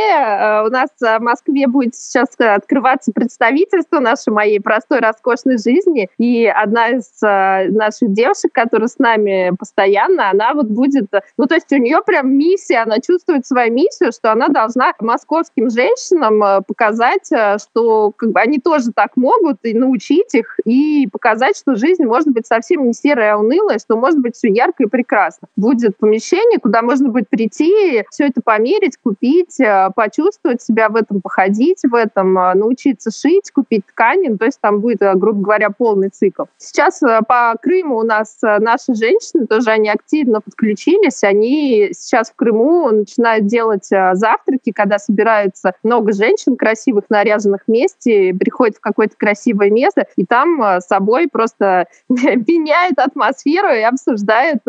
у 0.66 0.70
нас 0.70 0.90
в 1.00 1.20
Москве 1.20 1.68
будет 1.68 1.96
сейчас 1.96 2.28
открываться 2.38 3.12
представительство 3.12 4.00
нашей 4.00 4.34
моей 4.34 4.60
простой, 4.60 5.00
роскошной 5.00 5.58
жизни, 5.58 6.10
и 6.18 6.46
одна 6.46 6.90
из 6.90 7.06
наших 7.22 8.14
девушек, 8.14 8.52
которая 8.54 8.88
с 8.88 9.00
нами 9.00 9.52
постоянно, 9.58 10.30
она 10.30 10.54
вот 10.54 10.68
будет, 10.68 11.08
ну, 11.38 11.46
то 11.46 11.56
есть 11.56 11.72
у 11.72 11.78
нее 11.78 12.00
прям 12.06 12.34
миссия, 12.36 12.80
она 12.80 13.00
чувствует 13.00 13.46
свою 13.46 13.74
миссию, 13.74 14.12
что 14.12 14.32
она 14.32 14.48
должна 14.48 14.94
московским 15.00 15.70
женщинам 15.70 16.44
э, 16.44 16.62
показать, 16.66 17.32
э, 17.32 17.58
что 17.58 18.12
как 18.12 18.32
бы, 18.32 18.40
они 18.40 18.60
тоже 18.60 18.92
так 18.94 19.16
могут, 19.16 19.58
и 19.64 19.74
научить 19.74 20.34
их, 20.34 20.60
и 20.66 21.08
показать, 21.12 21.58
что 21.58 21.71
жизнь 21.75 22.04
может 22.04 22.30
быть 22.30 22.48
совсем 22.48 22.88
не 22.88 22.94
серая, 22.94 23.36
а 23.36 23.38
унылая, 23.38 23.80
что 23.80 23.98
может 23.98 24.20
быть 24.20 24.36
все 24.36 24.50
ярко 24.50 24.84
и 24.84 24.88
прекрасно. 24.88 25.48
Будет 25.56 25.98
помещение, 25.98 26.60
куда 26.60 26.82
можно 26.82 27.10
будет 27.10 27.30
прийти, 27.30 28.04
все 28.10 28.28
это 28.28 28.42
померить, 28.44 28.98
купить, 28.98 29.60
э, 29.60 29.90
почувствовать 29.96 30.62
себя 30.62 30.90
в 30.90 30.96
этом, 30.96 31.22
походить 31.22 31.82
в 31.84 31.94
этом, 31.96 32.34
научиться 32.34 33.12
шить, 33.12 33.51
купить 33.51 33.86
ткани, 33.86 34.30
ну, 34.30 34.38
то 34.38 34.46
есть 34.46 34.60
там 34.62 34.80
будет, 34.80 35.00
грубо 35.16 35.42
говоря, 35.42 35.70
полный 35.70 36.10
цикл. 36.10 36.44
Сейчас 36.58 37.00
по 37.28 37.56
Крыму 37.62 37.98
у 37.98 38.04
нас 38.04 38.38
наши 38.42 38.94
женщины, 38.94 39.48
тоже 39.48 39.72
они 39.72 39.90
активно 39.90 40.42
подключились, 40.42 41.24
они 41.24 41.90
сейчас 41.94 42.32
в 42.32 42.36
Крыму 42.36 42.90
начинают 42.90 43.46
делать 43.46 43.88
завтраки, 43.88 44.72
когда 44.72 45.00
собираются 45.00 45.74
много 45.84 46.13
женщин 46.13 46.56
красивых, 46.56 47.06
наряженных 47.10 47.62
вместе, 47.68 48.34
приходят 48.34 48.78
в 48.78 48.80
какое-то 48.80 49.16
красивое 49.18 49.70
место, 49.70 50.08
и 50.16 50.25
там 50.25 50.62
с 50.62 50.86
собой 50.86 51.28
просто 51.32 51.61
меняют 52.10 52.98
атмосферу 53.00 53.74
и 53.74 53.82
обсуждают 53.82 54.62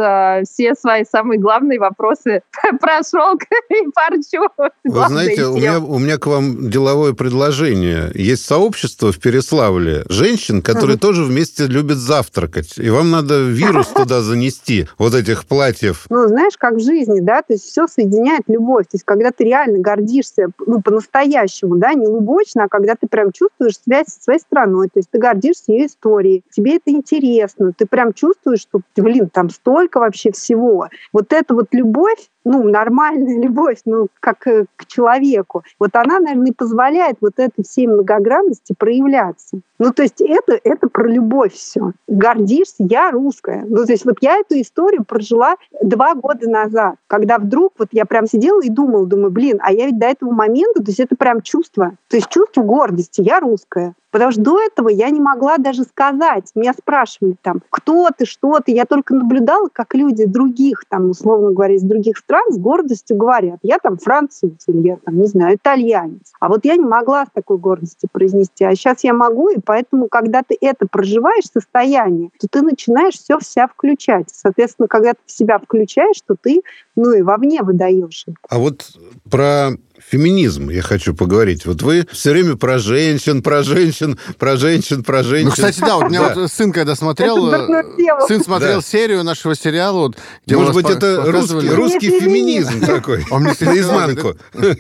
все 0.49 0.75
свои 0.75 1.05
самые 1.05 1.39
главные 1.39 1.79
вопросы 1.79 2.43
про 2.81 3.03
шелк 3.03 3.43
и 3.71 3.91
парчу. 3.95 4.49
Вы 4.85 5.07
знаете, 5.09 5.47
у 5.47 5.57
меня, 5.57 5.79
у 5.81 5.99
меня 5.99 6.19
к 6.19 6.27
вам 6.27 6.71
деловое 6.71 7.13
предложение. 7.13 8.11
Есть 8.15 8.47
сообщество 8.47 9.13
в 9.13 9.19
Переславле 9.19 10.05
женщин, 10.09 10.63
которые 10.63 10.99
тоже 10.99 11.25
вместе 11.25 11.67
любят 11.67 11.99
завтракать. 11.99 12.79
И 12.79 12.91
вам 12.91 13.11
надо 13.11 13.43
вирус 13.43 13.89
туда 13.89 14.21
занести, 14.21 14.89
вот 14.99 15.15
этих 15.15 15.47
платьев. 15.47 16.07
Ну, 16.11 16.27
знаешь, 16.29 16.57
как 16.57 16.75
в 16.75 16.81
жизни, 16.81 17.21
да, 17.21 17.43
то 17.43 17.53
есть 17.53 17.65
все 17.65 17.87
соединяет 17.87 18.43
любовь. 18.49 18.85
То 18.85 18.97
есть 18.97 19.05
когда 19.05 19.31
ты 19.31 19.45
реально 19.45 19.79
гордишься, 19.79 20.49
ну, 20.67 20.81
по-настоящему, 20.81 21.77
да, 21.77 21.95
не 21.95 22.07
лубочно, 22.07 22.65
а 22.65 22.69
когда 22.69 22.95
ты 22.95 23.07
прям 23.07 23.33
чувствуешь 23.33 23.79
связь 23.83 24.07
со 24.09 24.23
своей 24.23 24.41
страной, 24.41 24.89
то 24.89 24.99
есть 24.99 25.11
ты 25.11 25.19
гордишься 25.19 25.73
ее 25.73 25.87
историей, 25.87 26.45
тебе 26.51 26.79
это 26.85 26.95
интересно, 26.97 27.73
ты 27.77 27.87
прям 27.87 28.13
чувствуешь, 28.13 28.61
что, 28.61 28.81
блин, 28.97 29.29
там 29.29 29.51
столько 29.51 30.01
вообще 30.01 30.33
всего. 30.33 30.89
Вот 31.13 31.33
эта 31.33 31.55
вот 31.55 31.69
любовь, 31.73 32.29
ну, 32.45 32.69
нормальная 32.69 33.39
любовь, 33.43 33.79
ну, 33.85 34.09
как 34.21 34.47
э, 34.47 34.67
к 34.77 34.87
человеку, 34.87 35.63
вот 35.79 35.95
она, 35.95 36.21
наверное, 36.21 36.49
и 36.49 36.55
позволяет 36.55 37.17
вот 37.21 37.35
этой 37.37 37.65
всей 37.65 37.87
многогранности 37.87 38.75
проявляться. 38.77 39.61
Ну, 39.79 39.93
то 39.93 40.03
есть 40.03 40.21
это, 40.21 40.59
это 40.63 40.89
про 40.89 41.09
любовь 41.09 41.55
все. 41.55 41.93
Гордишься, 42.07 42.85
я 42.85 43.11
русская. 43.11 43.65
Ну, 43.67 43.85
то 43.85 43.93
есть 43.93 44.05
вот 44.05 44.17
я 44.21 44.39
эту 44.39 44.61
историю 44.61 45.05
прожила 45.05 45.57
два 45.83 46.15
года 46.15 46.49
назад, 46.49 46.95
когда 47.09 47.39
вдруг 47.39 47.73
вот 47.79 47.89
я 47.91 48.05
прям 48.05 48.27
сидела 48.27 48.61
и 48.63 48.69
думала, 48.69 49.07
думаю, 49.07 49.31
блин, 49.31 49.59
а 49.61 49.73
я 49.73 49.87
ведь 49.87 49.99
до 49.99 50.07
этого 50.07 50.31
момента, 50.31 50.83
то 50.83 50.89
есть 50.89 51.01
это 51.01 51.17
прям 51.17 51.43
чувство, 51.43 51.93
то 52.09 52.17
есть 52.17 52.29
чувство 52.29 52.63
гордости, 52.63 53.23
я 53.23 53.41
русская. 53.41 53.95
Потому 54.13 54.31
что 54.31 54.43
до 54.43 54.61
этого 54.61 54.91
я 54.91 55.09
не 55.09 55.21
могла 55.21 55.57
даже 55.57 55.85
сказать. 55.85 56.51
Меня 56.55 56.75
спрашивали 56.75 57.35
там, 57.41 57.63
кто 57.71 58.11
ты, 58.17 58.27
что 58.27 58.61
ты. 58.61 58.73
Я 58.73 58.85
только 58.85 59.15
наблюдала, 59.15 59.71
как 59.73 59.95
люди 59.95 60.27
других, 60.27 60.85
там, 60.87 61.09
условно 61.09 61.53
говоря, 61.53 61.75
из 61.75 61.83
других 61.83 62.19
стран 62.19 62.32
с 62.49 62.59
гордостью 62.59 63.17
говорят. 63.17 63.59
Я 63.63 63.79
там 63.79 63.99
француз 63.99 64.53
или 64.67 64.89
я 64.89 64.97
там, 64.97 65.19
не 65.19 65.27
знаю, 65.27 65.57
итальянец. 65.57 66.33
А 66.41 66.49
вот 66.49 66.65
я 66.65 66.77
не 66.77 66.85
могла 66.85 67.27
с 67.27 67.31
такой 67.33 67.59
гордостью 67.59 68.09
произнести. 68.13 68.65
А 68.65 68.75
сейчас 68.75 69.05
я 69.05 69.13
могу, 69.13 69.51
и 69.51 69.59
поэтому, 69.65 70.09
когда 70.09 70.43
ты 70.43 70.57
это 70.61 70.87
проживаешь, 70.91 71.45
состояние, 71.53 72.31
то 72.39 72.49
ты 72.49 72.63
начинаешь 72.63 73.15
все 73.15 73.39
вся 73.39 73.67
включать. 73.67 74.29
Соответственно, 74.33 74.89
когда 74.89 75.13
ты 75.13 75.21
в 75.27 75.31
себя 75.31 75.59
включаешь, 75.59 76.21
то 76.27 76.35
ты, 76.41 76.63
ну 76.97 77.13
и 77.15 77.23
вовне 77.23 77.63
выдаешь. 77.63 78.27
А 78.49 78.59
вот 78.59 78.91
про 79.31 79.73
феминизм 80.11 80.69
я 80.69 80.83
хочу 80.83 81.15
поговорить. 81.15 81.65
Вот 81.67 81.83
вы 81.83 82.07
все 82.11 82.33
время 82.33 82.57
про 82.57 82.79
женщин, 82.79 83.43
про 83.43 83.63
женщин, 83.63 84.19
про 84.39 84.57
женщин, 84.57 85.03
про 85.03 85.23
женщин. 85.23 85.47
Ну, 85.47 85.53
кстати, 85.53 85.81
да, 85.81 85.97
вот 85.97 86.05
у 86.05 86.09
меня 86.09 86.35
вот 86.35 86.53
сын, 86.53 86.73
когда 86.73 86.95
смотрел, 86.97 87.53
э, 87.53 87.85
сын 88.27 88.43
смотрел 88.43 88.83
серию 88.83 89.25
нашего 89.25 89.55
сериала, 89.55 89.99
вот, 89.99 90.19
где 90.45 90.57
Может 90.57 90.75
быть, 90.75 90.91
это 90.91 91.25
русский, 91.31 91.69
русский 91.69 92.21
феминизм 92.21 92.81
такой, 92.81 93.25
наизнанку. 93.31 94.35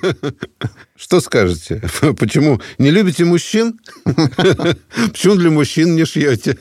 Что 1.02 1.20
скажете? 1.20 1.82
Почему? 2.18 2.60
Не 2.78 2.92
любите 2.92 3.24
мужчин? 3.24 3.80
Почему 4.04 5.34
для 5.34 5.50
мужчин 5.50 5.96
не 5.96 6.04
шьете? 6.04 6.56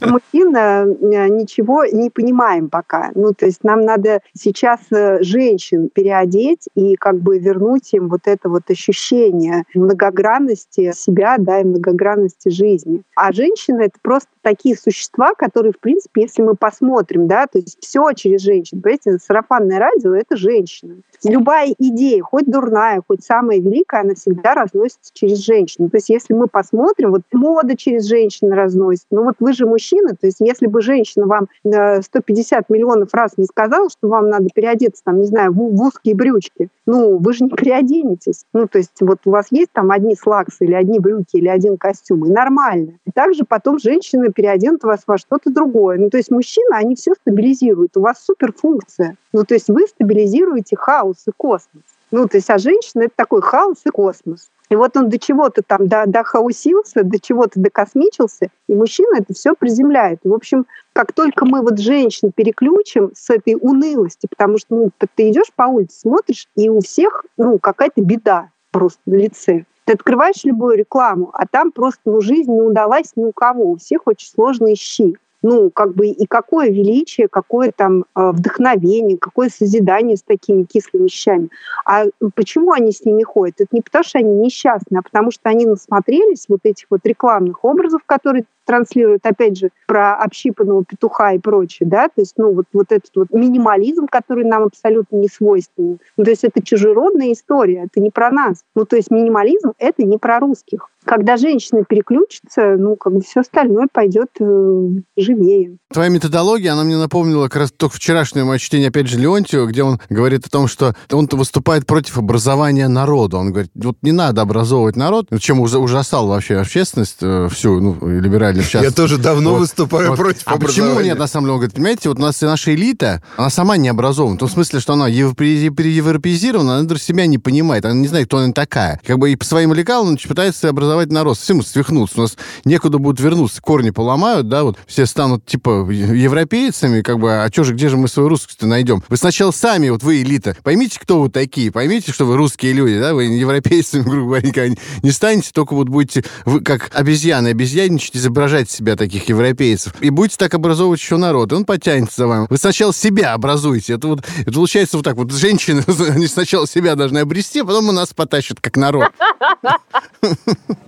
Мужчин 0.00 0.54
э, 0.54 0.84
ничего 1.28 1.86
не 1.86 2.10
понимаем 2.10 2.68
пока. 2.68 3.10
Ну, 3.14 3.32
то 3.32 3.46
есть 3.46 3.64
нам 3.64 3.86
надо 3.86 4.20
сейчас 4.34 4.79
э, 4.90 5.22
женщин 5.22 5.90
переодеть 5.92 6.68
и 6.74 6.96
как 6.96 7.20
бы 7.20 7.38
вернуть 7.38 7.92
им 7.92 8.08
вот 8.08 8.22
это 8.24 8.48
вот 8.48 8.70
ощущение 8.70 9.64
многогранности 9.74 10.92
себя, 10.94 11.36
да, 11.38 11.60
и 11.60 11.64
многогранности 11.64 12.48
жизни. 12.48 13.02
А 13.16 13.32
женщины— 13.32 13.82
это 13.82 13.98
просто 14.02 14.30
такие 14.42 14.76
существа, 14.76 15.34
которые, 15.34 15.72
в 15.72 15.80
принципе, 15.80 16.22
если 16.22 16.42
мы 16.42 16.54
посмотрим, 16.54 17.26
да, 17.26 17.46
то 17.46 17.58
есть 17.58 17.78
все 17.80 18.12
через 18.12 18.40
женщин. 18.40 18.80
Понимаете, 18.80 19.18
сарафанное 19.24 19.78
радио— 19.78 20.14
это 20.16 20.36
женщина. 20.36 20.96
Любая 21.24 21.74
идея, 21.78 22.22
хоть 22.22 22.46
дурная, 22.46 23.02
хоть 23.06 23.22
самая 23.24 23.60
великая, 23.60 24.02
она 24.02 24.14
всегда 24.14 24.54
разносится 24.54 25.10
через 25.12 25.38
женщину. 25.38 25.90
То 25.90 25.98
есть 25.98 26.08
если 26.08 26.32
мы 26.34 26.46
посмотрим, 26.46 27.10
вот 27.10 27.22
мода 27.32 27.76
через 27.76 28.06
женщин 28.06 28.52
разносит. 28.52 29.06
Ну 29.10 29.24
вот 29.24 29.34
вы 29.38 29.52
же 29.52 29.66
мужчина, 29.66 30.10
то 30.10 30.26
есть 30.26 30.40
если 30.40 30.66
бы 30.66 30.80
женщина 30.80 31.26
вам 31.26 31.48
150 31.62 32.70
миллионов 32.70 33.12
раз 33.12 33.32
не 33.36 33.44
сказала, 33.44 33.90
что 33.90 34.08
вам 34.08 34.28
надо 34.28 34.48
переодеться, 34.70 35.02
там, 35.04 35.20
не 35.20 35.26
знаю, 35.26 35.52
в, 35.52 35.56
в 35.56 35.82
узкие 35.82 36.14
брючки, 36.14 36.68
ну, 36.86 37.18
вы 37.18 37.32
же 37.32 37.44
не 37.44 37.50
переоденетесь. 37.50 38.44
Ну, 38.52 38.66
то 38.66 38.78
есть 38.78 39.00
вот 39.00 39.18
у 39.24 39.30
вас 39.30 39.46
есть 39.50 39.70
там 39.72 39.90
одни 39.90 40.14
слаксы 40.14 40.64
или 40.64 40.74
одни 40.74 40.98
брюки 40.98 41.36
или 41.36 41.48
один 41.48 41.76
костюм, 41.76 42.26
и 42.26 42.30
нормально. 42.30 42.92
И 43.06 43.10
также 43.10 43.44
потом 43.44 43.78
женщины 43.78 44.32
переоденут 44.32 44.82
вас 44.84 45.02
во 45.06 45.18
что-то 45.18 45.50
другое. 45.50 45.98
Ну, 45.98 46.10
то 46.10 46.16
есть 46.16 46.30
мужчины, 46.30 46.74
они 46.74 46.94
все 46.94 47.14
стабилизируют. 47.14 47.96
У 47.96 48.00
вас 48.00 48.24
суперфункция. 48.24 49.16
Ну, 49.32 49.44
то 49.44 49.54
есть 49.54 49.68
вы 49.68 49.86
стабилизируете 49.86 50.76
хаос 50.76 51.24
и 51.26 51.30
космос. 51.36 51.82
Ну, 52.10 52.26
то 52.26 52.38
есть, 52.38 52.50
а 52.50 52.58
женщина— 52.58 53.02
это 53.04 53.14
такой 53.16 53.40
хаос 53.40 53.78
и 53.86 53.90
космос. 53.90 54.50
И 54.70 54.76
вот 54.76 54.96
он 54.96 55.08
до 55.08 55.18
чего-то 55.18 55.62
там 55.62 55.88
до, 55.88 56.04
дохаусился, 56.06 57.02
до 57.02 57.18
чего-то 57.18 57.60
докосмичился, 57.60 58.50
и 58.68 58.74
мужчина 58.74 59.16
это 59.18 59.34
все 59.34 59.54
приземляет. 59.54 60.20
В 60.22 60.32
общем, 60.32 60.66
как 60.92 61.12
только 61.12 61.44
мы 61.44 61.60
вот 61.60 61.78
женщин 61.78 62.30
переключим 62.32 63.10
с 63.14 63.30
этой 63.30 63.56
унылости, 63.60 64.28
потому 64.30 64.58
что 64.58 64.76
ну, 64.76 64.90
ты 65.16 65.28
идешь 65.30 65.52
по 65.56 65.64
улице, 65.64 66.00
смотришь, 66.00 66.46
и 66.54 66.68
у 66.70 66.80
всех 66.80 67.24
ну, 67.36 67.58
какая-то 67.58 68.00
беда 68.00 68.50
просто 68.70 69.00
на 69.06 69.16
лице. 69.16 69.64
Ты 69.84 69.94
открываешь 69.94 70.44
любую 70.44 70.76
рекламу, 70.76 71.30
а 71.32 71.48
там 71.48 71.72
просто 71.72 72.02
ну, 72.04 72.20
жизнь 72.20 72.52
не 72.52 72.62
удалась 72.62 73.12
ни 73.16 73.24
у 73.24 73.32
кого. 73.32 73.72
У 73.72 73.76
всех 73.76 74.02
очень 74.06 74.28
сложные 74.28 74.76
щи 74.76 75.16
ну, 75.42 75.70
как 75.70 75.94
бы 75.94 76.08
и 76.08 76.26
какое 76.26 76.70
величие, 76.70 77.28
какое 77.28 77.72
там 77.74 78.04
э, 78.14 78.30
вдохновение, 78.30 79.18
какое 79.18 79.48
созидание 79.48 80.16
с 80.16 80.22
такими 80.22 80.64
кислыми 80.64 81.04
вещами. 81.04 81.48
А 81.84 82.04
почему 82.34 82.72
они 82.72 82.92
с 82.92 83.04
ними 83.04 83.22
ходят? 83.22 83.60
Это 83.60 83.68
не 83.72 83.80
потому, 83.80 84.04
что 84.04 84.18
они 84.18 84.34
несчастны, 84.34 84.98
а 84.98 85.02
потому 85.02 85.30
что 85.30 85.48
они 85.48 85.66
насмотрелись 85.66 86.46
вот 86.48 86.60
этих 86.64 86.86
вот 86.90 87.00
рекламных 87.04 87.64
образов, 87.64 88.02
которые 88.04 88.44
транслируют, 88.70 89.26
опять 89.26 89.58
же, 89.58 89.70
про 89.88 90.14
общипанного 90.14 90.84
петуха 90.84 91.32
и 91.32 91.38
прочее, 91.40 91.88
да, 91.88 92.06
то 92.06 92.20
есть, 92.20 92.34
ну, 92.36 92.54
вот, 92.54 92.66
вот 92.72 92.92
этот 92.92 93.10
вот 93.16 93.30
минимализм, 93.32 94.06
который 94.06 94.44
нам 94.44 94.62
абсолютно 94.62 95.16
не 95.16 95.26
свойственен. 95.26 95.98
Ну, 96.16 96.24
то 96.24 96.30
есть 96.30 96.44
это 96.44 96.62
чужеродная 96.62 97.32
история, 97.32 97.88
это 97.90 98.00
не 98.00 98.10
про 98.10 98.30
нас. 98.30 98.62
Ну, 98.76 98.84
то 98.84 98.94
есть 98.94 99.10
минимализм— 99.10 99.72
это 99.78 100.04
не 100.04 100.18
про 100.18 100.38
русских. 100.38 100.88
Когда 101.04 101.38
женщина 101.38 101.82
переключится, 101.82 102.76
ну, 102.76 102.94
как 102.94 103.14
бы 103.14 103.22
все 103.22 103.40
остальное 103.40 103.88
пойдет 103.90 104.28
э, 104.38 104.88
живее. 105.16 105.78
Твоя 105.92 106.10
методология, 106.10 106.72
она 106.72 106.84
мне 106.84 106.98
напомнила 106.98 107.44
как 107.44 107.56
раз 107.56 107.72
только 107.72 107.96
вчерашнее 107.96 108.44
мое 108.44 108.58
чтение, 108.58 108.88
опять 108.88 109.06
же, 109.06 109.18
Леонтьева, 109.18 109.66
где 109.66 109.82
он 109.82 109.98
говорит 110.10 110.46
о 110.46 110.50
том, 110.50 110.68
что 110.68 110.94
он 111.10 111.26
выступает 111.32 111.86
против 111.86 112.18
образования 112.18 112.86
народа. 112.86 113.38
Он 113.38 113.50
говорит, 113.50 113.70
вот 113.74 113.96
не 114.02 114.12
надо 114.12 114.42
образовывать 114.42 114.94
народ, 114.94 115.28
чем 115.40 115.60
ужасал 115.60 116.28
вообще 116.28 116.58
общественность 116.58 117.18
э, 117.22 117.48
всю, 117.50 117.80
ну, 117.80 117.96
либеральную 118.06 118.59
сейчас. 118.62 118.82
Я 118.82 118.90
тоже 118.90 119.18
давно 119.18 119.52
вот, 119.52 119.60
выступаю 119.60 120.10
вот. 120.10 120.16
против 120.16 120.42
а 120.44 120.58
почему 120.58 121.00
нет, 121.00 121.18
на 121.18 121.26
самом 121.26 121.46
деле? 121.46 121.52
Он 121.54 121.58
говорит, 121.58 121.74
понимаете, 121.74 122.08
вот 122.08 122.18
у 122.18 122.22
нас 122.22 122.40
наша 122.40 122.74
элита, 122.74 123.22
она 123.36 123.50
сама 123.50 123.76
не 123.76 123.88
образована. 123.88 124.36
В 124.36 124.40
том 124.40 124.48
смысле, 124.48 124.80
что 124.80 124.94
она 124.94 125.08
европеизирована, 125.08 126.78
она 126.78 126.88
даже 126.88 127.00
себя 127.00 127.26
не 127.26 127.38
понимает, 127.38 127.84
она 127.84 127.94
не 127.94 128.08
знает, 128.08 128.26
кто 128.26 128.38
она 128.38 128.52
такая. 128.52 129.00
Как 129.06 129.18
бы 129.18 129.30
и 129.30 129.36
по 129.36 129.44
своим 129.44 129.72
лекалам 129.72 130.16
пытается 130.16 130.68
образовать 130.68 131.10
народ. 131.10 131.36
Совсем 131.36 131.62
свихнуться. 131.62 132.18
У 132.18 132.22
нас 132.22 132.36
некуда 132.64 132.98
будут 132.98 133.20
вернуться, 133.20 133.60
корни 133.60 133.90
поломают, 133.90 134.48
да, 134.48 134.64
вот 134.64 134.78
все 134.86 135.06
станут, 135.06 135.46
типа, 135.46 135.88
европейцами, 135.90 137.02
как 137.02 137.18
бы, 137.18 137.42
а 137.42 137.48
что 137.52 137.64
же, 137.64 137.74
где 137.74 137.88
же 137.88 137.96
мы 137.96 138.08
свою 138.08 138.28
русскость 138.28 138.62
найдем? 138.62 139.02
Вы 139.08 139.16
сначала 139.16 139.50
сами, 139.50 139.88
вот 139.88 140.02
вы 140.02 140.22
элита, 140.22 140.56
поймите, 140.62 140.98
кто 141.00 141.20
вы 141.20 141.30
такие, 141.30 141.70
поймите, 141.70 142.12
что 142.12 142.24
вы 142.24 142.36
русские 142.36 142.72
люди, 142.72 142.98
да, 142.98 143.14
вы 143.14 143.24
европейцами, 143.24 144.02
грубо 144.08 144.26
говоря, 144.26 144.48
никогда 144.48 144.74
не 145.02 145.10
станете, 145.10 145.50
только 145.52 145.74
вот 145.74 145.88
будете, 145.88 146.24
вы 146.44 146.60
как 146.60 146.90
обезьяны, 146.94 147.48
обезьянничать, 147.48 148.16
изображать 148.16 148.49
себя 148.70 148.96
таких 148.96 149.28
европейцев, 149.28 149.94
и 150.00 150.10
будете 150.10 150.36
так 150.36 150.54
образовывать 150.54 151.00
еще 151.00 151.16
народ, 151.16 151.52
и 151.52 151.54
он 151.54 151.64
потянется 151.64 152.22
за 152.22 152.26
вами. 152.26 152.46
Вы 152.50 152.56
сначала 152.56 152.92
себя 152.92 153.34
образуете. 153.34 153.94
Это 153.94 154.08
вот, 154.08 154.24
это 154.40 154.52
получается 154.52 154.96
вот 154.96 155.04
так 155.04 155.16
вот, 155.16 155.30
женщины, 155.32 155.82
они 156.10 156.26
сначала 156.26 156.66
себя 156.66 156.96
должны 156.96 157.18
обрести, 157.18 157.60
а 157.60 157.64
потом 157.64 157.88
у 157.88 157.92
нас 157.92 158.12
потащат 158.12 158.60
как 158.60 158.76
народ. 158.76 159.10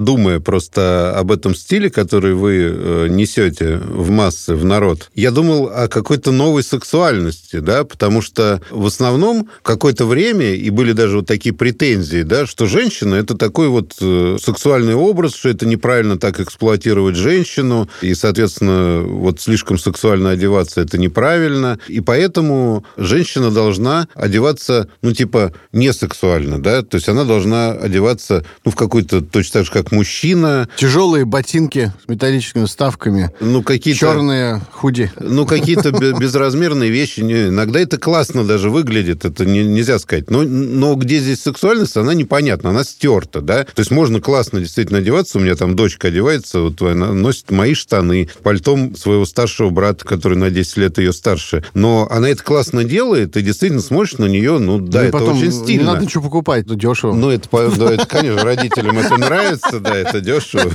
Думая 0.02 0.40
просто 0.40 1.16
об 1.16 1.30
этом 1.30 1.54
стиле, 1.54 1.88
который 1.88 2.35
вы 2.35 2.54
э, 2.54 3.06
несете 3.09 3.76
в 3.76 4.11
массы, 4.11 4.56
в 4.56 4.64
народ, 4.64 5.11
я 5.14 5.30
думал 5.30 5.71
о 5.73 5.87
какой-то 5.87 6.32
новой 6.32 6.64
сексуальности, 6.64 7.61
да, 7.61 7.85
потому 7.85 8.21
что 8.21 8.61
в 8.71 8.85
основном 8.87 9.49
какое-то 9.62 10.04
время, 10.04 10.54
и 10.54 10.71
были 10.71 10.90
даже 10.90 11.18
вот 11.18 11.26
такие 11.26 11.54
претензии, 11.54 12.23
да, 12.23 12.47
что 12.47 12.66
женщина– 12.66 13.14
это 13.16 13.37
такой 13.37 13.68
вот 13.68 13.94
э, 14.00 14.38
сексуальный 14.42 14.97
образ, 14.97 15.37
что 15.37 15.50
это 15.50 15.66
неправильно 15.66 16.18
так 16.18 16.40
эксплуатировать 16.40 17.14
женщину, 17.14 17.88
и, 18.00 18.14
соответственно, 18.14 19.02
вот 19.02 19.40
слишком 19.40 19.78
сексуально 19.78 20.30
одеваться– 20.30 20.80
это 20.82 20.99
неправильно, 20.99 21.78
и 21.87 22.00
поэтому 22.00 22.85
женщина 22.97 23.52
должна 23.52 24.09
одеваться, 24.14 24.88
ну, 25.00 25.12
типа, 25.12 25.52
не 25.73 25.92
сексуально, 25.92 26.61
да, 26.61 26.82
то 26.82 26.97
есть 26.97 27.09
она 27.09 27.23
должна 27.23 27.71
одеваться, 27.71 28.44
ну, 28.64 28.73
в 28.73 28.75
какой-то, 28.75 29.21
точно 29.21 29.52
так 29.52 29.66
же, 29.66 29.71
как 29.71 29.91
мужчина. 29.92 30.68
Тяжелые 30.76 31.25
ботинки 31.25 31.92
с 32.04 32.08
металлическими 32.08 32.64
вставками. 32.64 33.30
Ну, 33.40 33.62
какие-то... 33.62 34.00
Черные 34.00 34.61
худи. 34.72 35.12
Ну, 35.20 35.46
какие-то 35.46 35.92
безразмерные 35.92 36.90
вещи. 36.90 37.20
Иногда 37.20 37.80
это 37.80 37.99
классно 37.99 38.44
даже 38.44 38.70
выглядит, 38.70 39.25
это 39.25 39.44
не, 39.44 39.64
нельзя 39.64 39.99
сказать. 39.99 40.30
Но, 40.30 40.42
но 40.42 40.94
где 40.96 41.18
здесь 41.18 41.42
сексуальность, 41.42 41.96
она 41.96 42.14
непонятна, 42.14 42.70
она 42.70 42.84
стерта, 42.84 43.40
да. 43.40 43.64
То 43.64 43.80
есть 43.80 43.90
можно 43.90 44.20
классно 44.20 44.61
действительно 44.61 44.99
одеваться. 44.99 45.38
У 45.38 45.40
меня 45.40 45.54
там 45.54 45.76
дочка 45.76 46.08
одевается, 46.08 46.61
вот 46.61 46.80
она 46.82 47.12
носит 47.12 47.50
мои 47.50 47.75
штаны, 47.75 48.28
пальтом 48.42 48.96
своего 48.96 49.26
старшего 49.26 49.70
брата, 49.70 50.04
который 50.04 50.38
на 50.38 50.50
10 50.50 50.76
лет 50.78 50.99
ее 50.99 51.12
старше. 51.12 51.64
Но 51.75 52.08
она 52.11 52.28
это 52.30 52.42
классно 52.42 52.84
делает, 52.84 53.37
и 53.37 53.42
действительно 53.42 53.82
смотришь 53.82 54.19
на 54.19 54.25
нее, 54.25 54.58
ну 54.58 54.78
да, 54.78 55.02
ну, 55.02 55.08
это 55.08 55.25
очень 55.25 55.52
стильно. 55.52 55.82
Не 55.82 55.86
надо 55.86 56.04
ничего 56.04 56.25
покупать, 56.25 56.64
это 56.64 56.75
дешево. 56.75 57.14
Ну, 57.14 57.30
это, 57.30 57.49
да, 57.76 57.93
это 57.93 58.06
конечно, 58.06 58.43
родителям 58.43 58.99
это 58.99 59.17
нравится, 59.19 59.72
да, 59.80 59.97
это 59.97 60.21
дешево. 60.21 60.71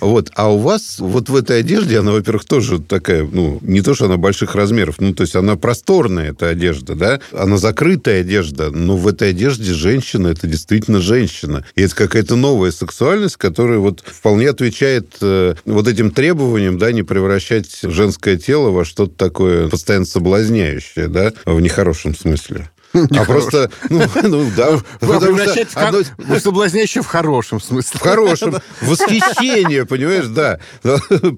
Вот. 0.00 0.30
А 0.34 0.52
у 0.52 0.58
вас 0.58 0.98
вот 0.98 1.28
в 1.28 1.36
этой 1.36 1.60
одежде, 1.60 1.98
она, 1.98 2.12
во-первых, 2.12 2.44
тоже 2.44 2.80
такая, 2.80 3.24
ну, 3.24 3.58
не 3.62 3.82
то, 3.82 3.94
что 3.94 4.06
она 4.06 4.16
больших 4.16 4.54
размеров, 4.54 4.96
ну, 4.98 5.14
то 5.14 5.22
есть 5.22 5.36
она 5.36 5.56
просторная, 5.56 6.30
эта 6.30 6.48
одежда, 6.48 6.94
да, 6.94 7.20
она 7.32 7.56
закрытая 7.56 8.20
одежда, 8.20 8.70
но 8.70 8.96
в 8.96 9.06
этой 9.08 9.30
одежде 9.30 9.72
женщина, 9.72 10.28
это 10.28 10.46
действительно 10.46 11.00
женщина. 11.00 11.64
И 11.74 11.82
это 11.82 11.94
какая-то 11.94 12.36
новая 12.36 12.70
сексуальность, 12.70 13.36
которая 13.36 13.78
вот 13.78 14.02
вполне 14.06 14.48
отвечает 14.48 15.16
э, 15.20 15.54
вот 15.64 15.88
этим 15.88 16.10
требованиям, 16.10 16.78
да, 16.78 16.92
не 16.92 17.02
превращать 17.02 17.80
женское 17.82 18.36
тело 18.36 18.70
во 18.70 18.84
что-то 18.84 19.14
такое 19.16 19.68
постоянно 19.68 20.06
соблазняющее, 20.06 21.08
да, 21.08 21.32
в 21.44 21.60
нехорошем 21.60 22.14
смысле. 22.14 22.70
А 23.20 23.24
просто, 23.24 23.70
ну, 23.88 24.00
ну 24.22 24.46
да. 24.56 24.70
Вы 25.00 25.20
превращаете 25.20 25.78
одно... 25.78 26.00
в 26.18 26.38
соблазняющее 26.38 27.02
в 27.02 27.06
хорошем 27.06 27.60
смысле. 27.60 28.00
В 28.00 28.02
хорошем. 28.02 28.54
Восхищение, 28.82 29.86
понимаешь, 29.86 30.26
да. 30.26 30.58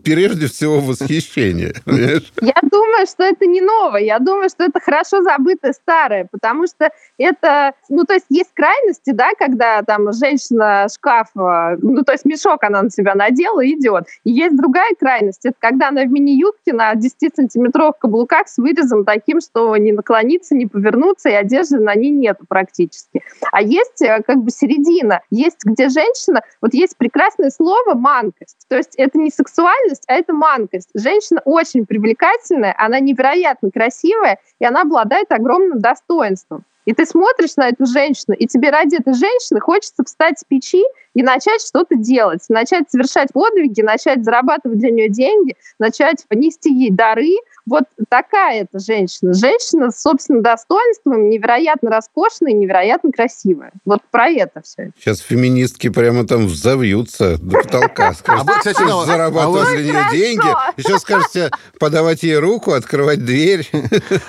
Прежде 0.05 0.47
всего 0.47 0.81
восхищение. 0.81 1.75
Я 1.87 2.57
думаю, 2.62 3.07
что 3.07 3.25
это 3.25 3.47
не 3.47 3.61
новое. 3.61 4.03
Я 4.03 4.19
думаю, 4.19 4.49
что 4.49 4.65
это 4.65 4.81
хорошо 4.81 5.23
забытое 5.23 5.73
старое, 5.73 6.27
потому 6.31 6.67
что 6.67 6.91
это, 7.19 7.73
ну, 7.88 8.05
то 8.05 8.15
есть 8.15 8.27
есть 8.29 8.51
крайности, 8.55 9.12
да, 9.12 9.31
когда 9.38 9.83
там 9.83 10.12
женщина 10.12 10.87
шкаф, 10.93 11.29
ну, 11.35 12.03
то 12.03 12.12
есть 12.12 12.25
мешок 12.25 12.62
она 12.65 12.83
на 12.83 12.91
себя 12.91 13.15
надела 13.15 13.61
и 13.61 13.75
идет. 13.75 14.07
И 14.25 14.33
есть 14.33 14.57
другая 14.57 14.93
крайность, 14.99 15.45
это 15.45 15.57
когда 15.59 15.88
она 15.88 16.05
в 16.05 16.09
мини-юбке 16.09 16.73
на 16.73 16.95
10-сантиметровых 16.95 17.95
каблуках 17.99 18.49
с 18.49 18.59
вырезом 18.59 19.05
таким, 19.05 19.41
что 19.41 19.77
не 19.77 19.93
наклониться, 19.93 20.55
не 20.55 20.67
повернуться, 20.67 21.29
и 21.29 21.41
одежды 21.42 21.78
на 21.78 21.94
ней 21.94 22.11
нету 22.11 22.44
практически. 22.48 23.22
А 23.50 23.62
есть 23.62 24.02
э, 24.02 24.22
как 24.26 24.38
бы 24.38 24.50
середина, 24.50 25.20
есть 25.31 25.64
где 25.64 25.88
женщина, 25.88 26.42
вот 26.61 26.74
есть 26.74 26.96
прекрасное 26.96 27.50
слово 27.50 27.94
«манкость». 27.94 28.66
То 28.68 28.76
есть 28.76 28.94
это 28.96 29.18
не 29.18 29.31
сексуальность, 29.31 30.05
а 30.07 30.14
это 30.14 30.33
манкость. 30.33 30.88
Женщина 30.94 31.40
очень 31.44 31.87
привлекательная, 31.87 32.74
она 32.78 33.00
невероятно 33.00 33.70
красивая, 33.70 34.38
и 34.59 34.64
она 34.64 34.83
обладает 34.83 35.31
огромным 35.31 35.81
достоинством. 35.81 36.64
И 36.85 36.92
ты 36.92 37.07
смотришь 37.07 37.57
на 37.57 37.68
эту 37.68 37.87
женщину, 37.87 38.35
и 38.37 38.47
тебе 38.47 38.71
ради 38.71 38.97
этой 38.97 39.14
женщины 39.14 39.61
хочется 39.61 40.03
встать 40.05 40.40
с 40.40 40.45
печи 40.45 40.83
и 41.14 41.23
начать 41.23 41.61
что-то 41.61 41.95
делать, 41.95 42.40
начать 42.49 42.90
совершать 42.90 43.33
подвиги, 43.33 43.83
начать 43.83 44.25
зарабатывать 44.25 44.79
для 44.79 44.90
нее 44.90 45.09
деньги, 45.09 45.57
начать 45.79 46.25
нести 46.31 46.73
ей 46.73 46.90
дары. 46.90 47.37
Вот 47.66 47.85
такая 48.09 48.62
эта 48.62 48.81
женщина. 48.81 49.35
Женщина 49.35 49.90
с 49.90 50.01
собственным 50.01 50.42
достоинством, 50.42 51.31
невероятно 51.31 51.90
роскошная 51.90 52.51
и 52.51 52.55
невероятно 52.55 53.12
красивая. 53.12 53.73
Вот 53.85 54.01
про 54.11 54.31
это 54.31 54.62
все. 54.62 54.90
Сейчас 54.99 55.21
феминистки 55.21 55.88
прямо 55.88 56.27
там 56.27 56.47
взовьются 56.47 57.38
до 57.38 57.59
потолка. 57.59 58.14
А 58.33 58.45
кстати, 58.45 59.07
зарабатывать 59.07 59.77
для 59.77 59.92
нее 59.92 60.05
деньги. 60.11 60.47
Еще 60.77 60.99
скажете 60.99 61.51
подавать 61.79 62.23
ей 62.23 62.37
руку, 62.37 62.73
открывать 62.73 63.25
дверь. 63.25 63.68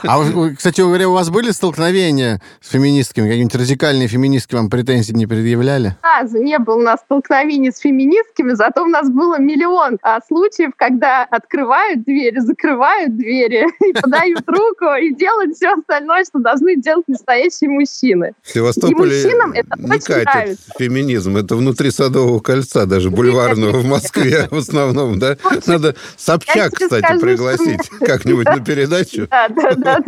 А, 0.04 0.22
кстати 0.56 0.82
говоря, 0.82 1.10
у 1.10 1.14
вас 1.14 1.30
были 1.30 1.52
столкновения 1.52 2.42
с 2.62 2.70
феминистками? 2.70 3.28
Какие-нибудь 3.28 3.56
радикальные 3.56 4.08
феминистки 4.08 4.56
вам 4.56 4.70
претензий 4.70 5.14
не 5.14 5.28
предъявляли? 5.28 5.96
А, 6.02 6.24
не 6.24 6.60
было 6.60 6.76
у 6.76 6.82
нас 6.82 7.00
столкновений 7.02 7.72
с 7.72 7.80
феминистками, 7.80 8.54
зато 8.54 8.84
у 8.84 8.88
нас 8.88 9.10
было 9.10 9.40
миллион 9.40 9.98
а, 10.02 10.20
случаев, 10.28 10.72
когда 10.76 11.24
открывают 11.24 12.04
двери, 12.04 12.40
закрывают 12.40 13.16
двери, 13.16 13.68
и 13.86 13.94
подают 13.94 14.44
руку, 14.48 14.86
и 15.02 15.14
делают 15.14 15.56
все 15.56 15.74
остальное, 15.74 16.24
что 16.26 16.40
должны 16.40 16.76
делать 16.76 17.08
настоящие 17.08 17.70
мужчины. 17.70 18.34
В 18.42 18.54
Севастополе 18.54 19.22
и 19.22 19.24
мужчинам 19.24 19.52
это 19.52 19.70
не 19.78 20.00
катит 20.00 20.26
нравится. 20.26 20.72
феминизм. 20.78 21.38
Это 21.38 21.56
внутри 21.56 21.92
Садового 21.92 22.40
кольца, 22.40 22.86
даже 22.86 23.10
бульварного 23.10 23.78
в 23.78 23.86
Москве 23.86 24.48
в 24.50 24.58
основном, 24.58 25.20
да? 25.20 25.38
Надо 25.66 25.96
Собчак, 26.18 26.74
кстати, 26.74 27.20
пригласить 27.20 27.90
как-нибудь 28.00 28.46
на 28.46 28.64
передачу. 28.64 29.28
Да, 29.30 29.48
да, 29.50 29.76
да, 29.76 30.00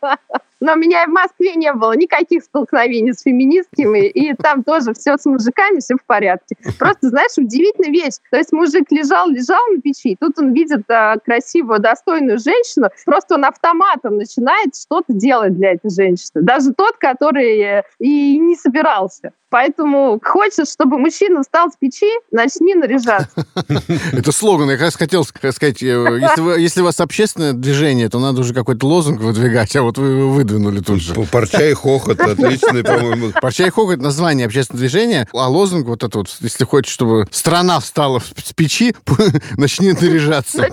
да. 0.00 0.18
Но 0.60 0.74
меня 0.74 1.06
в 1.06 1.10
Москве 1.10 1.54
не 1.54 1.72
было 1.72 1.96
никаких 1.96 2.44
столкновений 2.44 3.12
с 3.12 3.22
феминистками, 3.22 4.06
и 4.06 4.34
там 4.34 4.62
тоже 4.62 4.94
все 4.94 5.16
с 5.16 5.24
мужиками, 5.26 5.80
все 5.80 5.96
в 5.96 6.04
порядке. 6.06 6.56
Просто, 6.78 7.08
знаешь, 7.08 7.36
удивительная 7.36 7.90
вещь. 7.90 8.14
То 8.30 8.38
есть 8.38 8.52
мужик 8.52 8.90
лежал, 8.90 9.28
лежал 9.28 9.60
на 9.74 9.80
печи, 9.80 10.16
тут 10.18 10.38
он 10.38 10.52
видит 10.52 10.82
а, 10.90 11.16
красивую, 11.18 11.80
достойную 11.80 12.38
женщину, 12.38 12.88
просто 13.04 13.34
он 13.34 13.44
автоматом 13.44 14.16
начинает 14.16 14.74
что-то 14.74 15.12
делать 15.12 15.54
для 15.54 15.72
этой 15.72 15.90
женщины. 15.90 16.42
Даже 16.42 16.72
тот, 16.72 16.96
который 16.96 17.60
э, 17.60 17.82
и 17.98 18.38
не 18.38 18.56
собирался. 18.56 19.32
Поэтому 19.50 20.20
хочешь, 20.20 20.68
чтобы 20.68 20.98
мужчина 20.98 21.42
встал 21.42 21.70
с 21.70 21.76
печи, 21.76 22.10
начни 22.32 22.74
наряжаться. 22.74 23.46
Это 24.12 24.32
слоган. 24.32 24.68
Я 24.68 24.76
как 24.76 24.86
раз 24.86 24.96
хотел 24.96 25.24
сказать, 25.24 25.80
э, 25.80 26.56
если 26.58 26.80
у 26.80 26.84
вас 26.84 26.98
общественное 26.98 27.52
движение, 27.52 28.08
то 28.08 28.18
надо 28.18 28.40
уже 28.40 28.52
какой-то 28.52 28.84
лозунг 28.86 29.20
выдвигать, 29.20 29.76
а 29.76 29.82
вот 29.82 29.96
вы 29.96 30.43
выдвинули 30.44 30.80
тут 30.80 31.00
же. 31.00 31.14
Парча 31.30 31.66
и 31.66 31.72
хохот, 31.72 32.20
отличный, 32.20 32.84
по-моему. 32.84 33.32
Парча 33.40 33.66
и 33.66 33.70
хохот, 33.70 34.00
название 34.00 34.46
общественного 34.46 34.80
движения, 34.80 35.28
а 35.32 35.48
лозунг 35.48 35.86
вот 35.86 36.02
этот 36.02 36.14
вот, 36.14 36.36
если 36.40 36.64
хочешь, 36.64 36.92
чтобы 36.92 37.26
страна 37.30 37.80
встала 37.80 38.20
с 38.20 38.52
печи, 38.52 38.94
начни 39.56 39.92
наряжаться. 39.92 40.68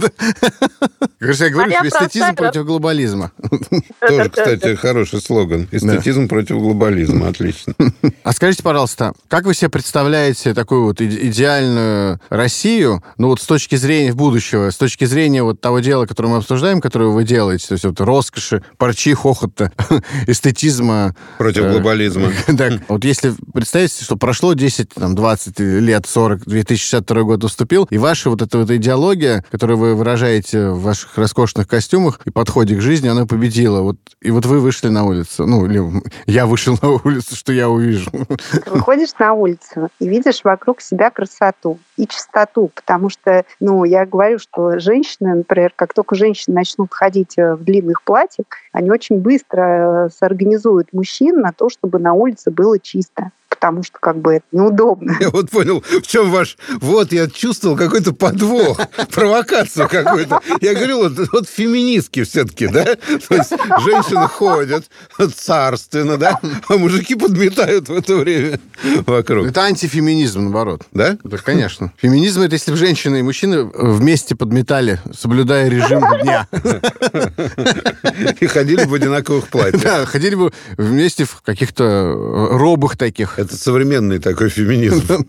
Кажется, 1.20 1.46
я 1.46 1.50
говорю, 1.52 1.72
эстетизм 1.72 2.36
против 2.36 2.66
глобализма. 2.66 3.32
Тоже, 4.08 4.30
кстати, 4.30 4.76
хороший 4.76 5.22
слоган. 5.22 5.68
Эстетизм 5.72 6.28
против 6.28 6.58
глобализма, 6.58 7.30
отлично. 7.30 7.74
А 8.24 8.34
скажите, 8.34 8.62
пожалуйста, 8.62 9.14
как 9.28 9.46
вы 9.46 9.56
себе 9.56 9.70
представляете 9.70 10.54
такую 10.54 10.84
вот 10.86 11.02
идеальную 11.02 12.20
Россию, 12.30 13.04
ну 13.18 13.30
вот 13.30 13.42
с 13.42 13.46
точки 13.46 13.76
зрения 13.76 14.14
будущего, 14.14 14.70
с 14.70 14.78
точки 14.78 15.06
зрения 15.06 15.42
вот 15.42 15.60
того 15.60 15.80
дела, 15.80 16.06
которое 16.06 16.30
мы 16.30 16.38
обсуждаем, 16.38 16.82
которое 16.82 17.10
вы 17.10 17.24
делаете, 17.24 17.68
то 17.70 17.74
есть 17.74 17.84
вот 17.84 18.00
роскоши, 18.00 18.64
парчи, 18.78 19.14
хохота, 19.62 20.04
эстетизма. 20.28 21.16
Против 21.38 21.64
э, 21.64 21.72
глобализма. 21.74 22.32
Так, 22.58 22.74
вот 22.88 23.04
если 23.04 23.34
представить, 23.54 23.92
что 24.02 24.16
прошло 24.16 24.54
10, 24.54 24.90
там, 24.90 25.16
20 25.16 25.60
лет, 25.60 26.06
40, 26.06 26.46
2062 26.46 27.24
год 27.24 27.44
уступил, 27.44 27.88
и 27.90 27.98
ваша 27.98 28.30
вот 28.30 28.42
эта 28.42 28.58
вот 28.58 28.72
идеология, 28.72 29.44
которую 29.52 29.78
вы 29.78 29.96
выражаете 29.96 30.70
в 30.70 30.82
ваших 30.82 31.18
роскошных 31.18 31.68
костюмах 31.68 32.20
и 32.26 32.32
подходе 32.32 32.76
к 32.76 32.82
жизни, 32.82 33.08
она 33.08 33.26
победила. 33.26 33.82
Вот, 33.82 33.98
и 34.22 34.32
вот 34.32 34.46
вы 34.46 34.60
вышли 34.60 34.90
на 34.90 35.04
улицу. 35.04 35.46
Ну, 35.46 35.66
или 35.66 35.82
я 36.26 36.46
вышел 36.46 36.78
на 36.82 36.90
улицу, 36.90 37.36
что 37.36 37.54
я 37.54 37.70
увижу. 37.70 38.12
Ты 38.12 38.72
выходишь 38.72 39.10
на 39.20 39.34
улицу 39.34 39.90
и 40.00 40.08
видишь 40.08 40.42
вокруг 40.44 40.82
себя 40.82 41.10
красоту 41.10 41.80
и 42.02 42.08
чистоту, 42.08 42.72
потому 42.74 43.10
что, 43.10 43.46
ну, 43.60 43.84
я 43.84 44.08
говорю, 44.08 44.40
что 44.40 44.80
женщины, 44.80 45.36
например, 45.36 45.72
как 45.76 45.94
только 45.94 46.16
женщины 46.16 46.56
начнут 46.56 46.92
ходить 46.92 47.38
э, 47.38 47.54
в 47.54 47.64
длинных 47.64 48.02
платьях, 48.02 48.48
они 48.72 48.90
очень 48.90 49.20
быстро 49.20 50.08
э, 50.08 50.10
сорганизуют 50.10 50.94
мужчин 50.94 51.42
на 51.42 51.54
то, 51.54 51.70
чтобы 51.70 52.00
на 52.00 52.14
улице 52.14 52.50
было 52.50 52.80
чисто 52.80 53.32
потому 53.52 53.84
что 53.84 54.00
как 54.00 54.18
бы 54.20 54.36
это 54.36 54.46
неудобно. 54.52 55.16
Я 55.20 55.30
вот 55.30 55.52
понял, 55.52 55.82
в 55.82 56.08
чем 56.08 56.32
ваш... 56.32 56.58
Вот 56.80 57.12
я 57.12 57.28
чувствовал 57.28 57.76
какой-то 57.76 58.14
подвох, 58.14 58.80
провокацию 59.12 59.88
какую-то. 59.88 60.40
Я 60.62 60.74
говорил, 60.74 61.10
вот, 61.10 61.30
вот 61.32 61.48
феминистки 61.48 62.24
все-таки, 62.24 62.68
да? 62.68 62.84
То 62.86 63.36
есть 63.36 63.52
женщины 63.84 64.28
ходят 64.28 64.86
царственно, 65.36 66.18
да? 66.18 66.40
А 66.68 66.78
мужики 66.78 67.16
подметают 67.16 67.90
в 67.90 67.94
это 67.94 68.16
время 68.16 68.60
вокруг. 69.06 69.48
Это 69.48 69.62
антифеминизм, 69.62 70.44
наоборот. 70.44 70.82
Да? 70.92 71.18
Да, 71.24 71.38
конечно. 71.38 71.92
Феминизм— 71.98 72.42
это 72.44 72.54
если 72.54 72.72
бы 72.72 72.78
женщины 72.78 73.20
и 73.20 73.22
мужчины 73.22 73.64
вместе 73.64 74.36
подметали, 74.36 75.00
соблюдая 75.14 75.70
режим 75.70 76.04
дня. 76.22 76.48
И 78.40 78.48
ходили 78.48 78.86
в 78.86 78.94
одинаковых 78.94 79.50
платьях. 79.50 79.84
Да, 79.84 80.06
ходили 80.06 80.36
бы 80.36 80.52
вместе 80.78 81.26
в 81.26 81.42
каких-то 81.42 82.14
робах 82.52 82.98
таких. 82.98 83.38
Это 83.42 83.56
современный 83.56 84.20
такой 84.20 84.50
феминизм. 84.50 85.26